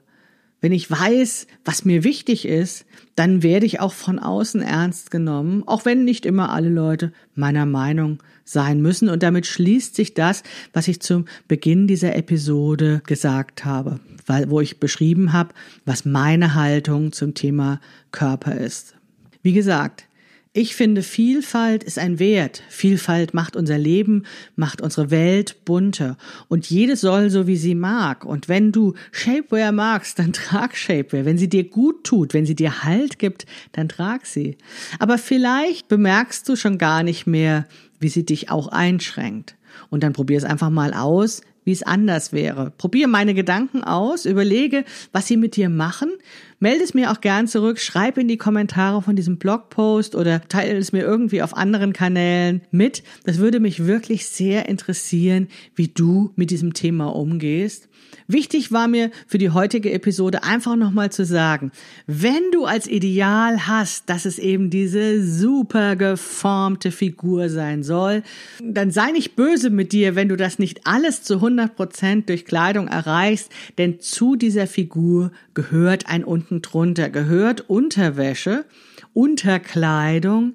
wenn 0.61 0.73
ich 0.73 0.90
weiß, 0.90 1.46
was 1.64 1.85
mir 1.85 2.05
wichtig 2.05 2.46
ist, 2.46 2.85
dann 3.16 3.42
werde 3.42 3.66
ich 3.66 3.81
auch 3.81 3.92
von 3.92 4.18
außen 4.18 4.62
ernst 4.62 5.11
genommen, 5.11 5.62
auch 5.66 5.85
wenn 5.85 6.05
nicht 6.05 6.27
immer 6.27 6.53
alle 6.53 6.68
Leute 6.68 7.12
meiner 7.35 7.66
Meinung 7.66 8.23
sein 8.44 8.81
müssen. 8.81 9.09
Und 9.09 9.23
damit 9.23 9.46
schließt 9.46 9.94
sich 9.94 10.14
das, 10.14 10.42
was 10.73 10.88
ich 10.88 11.01
zum 11.01 11.27
Beginn 11.49 11.87
dieser 11.87 12.14
Episode 12.14 13.03
gesagt 13.07 13.64
habe, 13.64 14.01
weil, 14.27 14.51
wo 14.51 14.61
ich 14.61 14.81
beschrieben 14.81 15.33
habe, 15.33 15.55
was 15.85 16.05
meine 16.05 16.55
Haltung 16.55 17.12
zum 17.12 17.35
Thema 17.35 17.81
Körper 18.12 18.57
ist. 18.57 18.94
Wie 19.42 19.53
gesagt, 19.53 20.05
ich 20.53 20.75
finde, 20.75 21.05
Vielfalt 21.05 21.85
ist 21.85 21.97
ein 21.97 22.19
Wert. 22.19 22.65
Vielfalt 22.69 23.35
macht 23.35 23.55
unser 23.55 23.79
Leben, 23.79 24.25
macht 24.57 24.81
unsere 24.81 25.13
Welt 25.13 25.65
bunter. 25.65 26.17
Und 26.49 26.69
jede 26.69 26.97
soll 26.97 27.31
so, 27.31 27.47
wie 27.47 27.57
sie 27.57 27.77
mag. 27.77 28.25
Und 28.25 28.49
wenn 28.49 28.73
du 28.73 28.95
Shapewear 29.13 29.71
magst, 29.71 30.19
dann 30.19 30.33
trag 30.33 30.77
Shapewear. 30.77 31.25
Wenn 31.25 31.39
sie 31.39 31.49
dir 31.49 31.69
gut 31.69 32.03
tut, 32.03 32.35
wenn 32.35 32.47
sie 32.47 32.57
dir 32.57 32.83
Halt 32.83 33.21
gibt, 33.21 33.47
dann 33.73 33.89
trag 33.89 34.27
sie. 34.27 34.59
Aber 34.99 35.19
vielleicht 35.19 35.87
bemerkst 35.87 36.49
du 36.49 36.57
schon 36.57 36.79
gar 36.79 37.05
nicht 37.05 37.29
mehr, 37.29 37.69
wie 38.01 38.09
sie 38.09 38.27
dich 38.27 38.51
auch 38.51 38.67
einschränkt. 38.67 39.57
Und 39.89 40.03
dann 40.03 40.15
probier 40.15 40.39
es 40.39 40.45
einfach 40.45 40.71
mal 40.71 40.95
aus, 40.95 41.43
wie 41.70 41.74
es 41.74 41.85
anders 41.85 42.33
wäre. 42.33 42.72
Probier 42.78 43.06
meine 43.06 43.33
Gedanken 43.33 43.85
aus, 43.85 44.24
überlege, 44.24 44.85
was 45.12 45.28
sie 45.28 45.37
mit 45.37 45.54
dir 45.54 45.68
machen. 45.68 46.11
Melde 46.59 46.83
es 46.83 46.94
mir 46.94 47.12
auch 47.12 47.20
gern 47.20 47.46
zurück, 47.46 47.78
schreib 47.78 48.18
in 48.18 48.26
die 48.26 48.38
Kommentare 48.38 49.02
von 49.02 49.14
diesem 49.14 49.38
Blogpost 49.38 50.16
oder 50.16 50.42
teile 50.48 50.76
es 50.76 50.90
mir 50.90 51.02
irgendwie 51.02 51.42
auf 51.42 51.56
anderen 51.56 51.92
Kanälen 51.92 52.62
mit. 52.72 53.04
Das 53.22 53.38
würde 53.38 53.61
mich 53.61 53.87
wirklich 53.87 54.26
sehr 54.26 54.68
interessieren, 54.68 55.46
wie 55.76 55.87
du 55.87 56.33
mit 56.35 56.50
diesem 56.50 56.74
Thema 56.74 57.14
umgehst. 57.14 57.88
Wichtig 58.33 58.71
war 58.71 58.87
mir 58.87 59.11
für 59.27 59.38
die 59.38 59.51
heutige 59.51 59.90
Episode 59.93 60.45
einfach 60.45 60.77
nochmal 60.77 61.11
zu 61.11 61.25
sagen, 61.25 61.73
wenn 62.07 62.53
du 62.53 62.64
als 62.64 62.87
Ideal 62.87 63.66
hast, 63.66 64.09
dass 64.09 64.25
es 64.25 64.38
eben 64.38 64.71
diese 64.71 65.21
super 65.25 65.97
geformte 65.97 66.93
Figur 66.93 67.49
sein 67.49 67.83
soll, 67.83 68.23
dann 68.62 68.93
sei 68.93 69.11
nicht 69.11 69.35
böse 69.35 69.71
mit 69.71 69.90
dir, 69.90 70.14
wenn 70.14 70.29
du 70.29 70.37
das 70.37 70.61
nicht 70.61 70.87
alles 70.87 71.25
zu 71.25 71.35
100 71.35 71.75
Prozent 71.75 72.29
durch 72.29 72.45
Kleidung 72.45 72.87
erreichst, 72.87 73.51
denn 73.79 73.99
zu 73.99 74.37
dieser 74.37 74.69
Figur 74.69 75.33
gehört 75.55 76.07
ein 76.07 76.23
unten 76.23 76.62
drunter, 76.62 77.11
gehört 77.11 77.69
Unterwäsche, 77.69 78.64
Unterkleidung, 79.12 80.55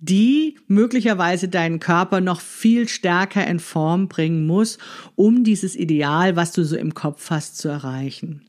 die 0.00 0.56
möglicherweise 0.66 1.48
deinen 1.48 1.78
Körper 1.78 2.20
noch 2.20 2.40
viel 2.40 2.88
stärker 2.88 3.46
in 3.46 3.60
Form 3.60 4.08
bringen 4.08 4.46
muss, 4.46 4.78
um 5.14 5.44
dieses 5.44 5.76
Ideal, 5.76 6.36
was 6.36 6.52
du 6.52 6.64
so 6.64 6.76
im 6.76 6.94
Kopf 6.94 7.30
hast, 7.30 7.58
zu 7.58 7.68
erreichen. 7.68 8.42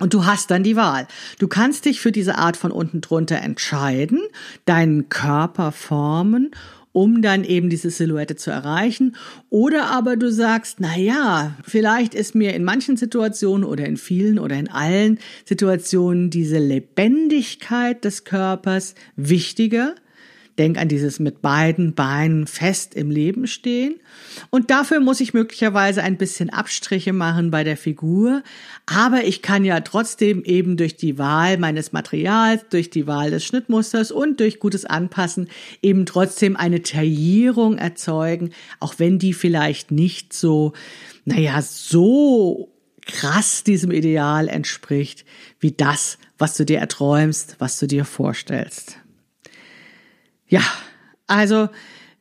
Und 0.00 0.14
du 0.14 0.26
hast 0.26 0.50
dann 0.50 0.64
die 0.64 0.74
Wahl. 0.74 1.06
Du 1.38 1.46
kannst 1.46 1.84
dich 1.84 2.00
für 2.00 2.10
diese 2.10 2.36
Art 2.36 2.56
von 2.56 2.72
unten 2.72 3.00
drunter 3.00 3.36
entscheiden, 3.36 4.20
deinen 4.64 5.08
Körper 5.08 5.70
formen 5.70 6.50
um 6.92 7.22
dann 7.22 7.42
eben 7.44 7.70
diese 7.70 7.90
Silhouette 7.90 8.36
zu 8.36 8.50
erreichen. 8.50 9.16
Oder 9.48 9.86
aber 9.86 10.16
du 10.16 10.30
sagst, 10.30 10.76
na 10.78 10.96
ja, 10.96 11.56
vielleicht 11.66 12.14
ist 12.14 12.34
mir 12.34 12.54
in 12.54 12.64
manchen 12.64 12.96
Situationen 12.96 13.64
oder 13.64 13.86
in 13.86 13.96
vielen 13.96 14.38
oder 14.38 14.56
in 14.56 14.70
allen 14.70 15.18
Situationen 15.44 16.30
diese 16.30 16.58
Lebendigkeit 16.58 18.04
des 18.04 18.24
Körpers 18.24 18.94
wichtiger 19.16 19.94
Denk 20.58 20.78
an 20.78 20.88
dieses 20.88 21.18
mit 21.18 21.40
beiden 21.40 21.94
Beinen 21.94 22.46
fest 22.46 22.94
im 22.94 23.10
Leben 23.10 23.46
stehen. 23.46 23.94
Und 24.50 24.70
dafür 24.70 25.00
muss 25.00 25.20
ich 25.20 25.32
möglicherweise 25.32 26.02
ein 26.02 26.18
bisschen 26.18 26.50
Abstriche 26.50 27.12
machen 27.12 27.50
bei 27.50 27.64
der 27.64 27.76
Figur. 27.76 28.42
Aber 28.84 29.24
ich 29.24 29.40
kann 29.40 29.64
ja 29.64 29.80
trotzdem 29.80 30.44
eben 30.44 30.76
durch 30.76 30.96
die 30.96 31.18
Wahl 31.18 31.56
meines 31.56 31.92
Materials, 31.92 32.64
durch 32.68 32.90
die 32.90 33.06
Wahl 33.06 33.30
des 33.30 33.44
Schnittmusters 33.44 34.12
und 34.12 34.40
durch 34.40 34.60
gutes 34.60 34.84
Anpassen 34.84 35.48
eben 35.80 36.04
trotzdem 36.04 36.56
eine 36.56 36.82
Taillierung 36.82 37.78
erzeugen, 37.78 38.50
auch 38.78 38.94
wenn 38.98 39.18
die 39.18 39.32
vielleicht 39.32 39.90
nicht 39.90 40.32
so, 40.32 40.74
naja, 41.24 41.62
so 41.62 42.72
krass 43.06 43.64
diesem 43.64 43.90
Ideal 43.90 44.48
entspricht, 44.48 45.24
wie 45.60 45.72
das, 45.72 46.18
was 46.38 46.56
du 46.56 46.64
dir 46.64 46.78
erträumst, 46.78 47.56
was 47.58 47.78
du 47.78 47.86
dir 47.86 48.04
vorstellst. 48.04 48.98
Ja, 50.52 50.60
Also, 51.26 51.70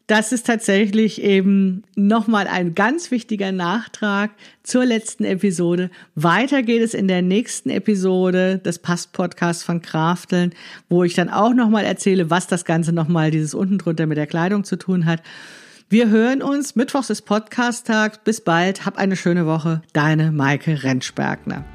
das 0.08 0.32
ist 0.32 0.48
tatsächlich 0.48 1.22
eben 1.22 1.84
nochmal 1.98 2.48
ein 2.48 2.76
ganz 2.76 3.12
wichtiger 3.12 3.52
Nachtrag 3.52 4.32
zur 4.64 4.86
letzten 4.86 5.26
Episode. 5.26 5.90
Weiter 6.16 6.64
geht 6.64 6.82
es 6.82 6.94
in 6.94 7.10
der 7.10 7.22
nächsten 7.22 7.70
Episode 7.70 8.58
des 8.58 8.80
Past-Podcasts 8.80 9.64
von 9.64 9.82
Krafteln, 9.82 10.54
wo 10.88 11.04
ich 11.04 11.14
dann 11.14 11.30
auch 11.30 11.54
nochmal 11.54 11.84
erzähle, 11.84 12.30
was 12.30 12.48
das 12.48 12.64
Ganze 12.64 12.94
nochmal 12.94 13.32
dieses 13.32 13.54
unten 13.54 13.78
drunter 13.78 14.06
mit 14.06 14.18
der 14.18 14.28
Kleidung 14.28 14.64
zu 14.64 14.78
tun 14.78 15.06
hat. 15.06 15.22
Wir 15.90 16.10
hören 16.10 16.42
uns. 16.42 16.78
Mittwochs 16.78 17.10
ist 17.10 17.24
Podcast-Tag. 17.24 18.24
Bis 18.24 18.40
bald. 18.40 18.86
Hab 18.86 18.98
eine 18.98 19.18
schöne 19.18 19.46
Woche. 19.46 19.82
Deine 19.92 20.32
Maike 20.32 20.84
Rentschbergner. 20.84 21.66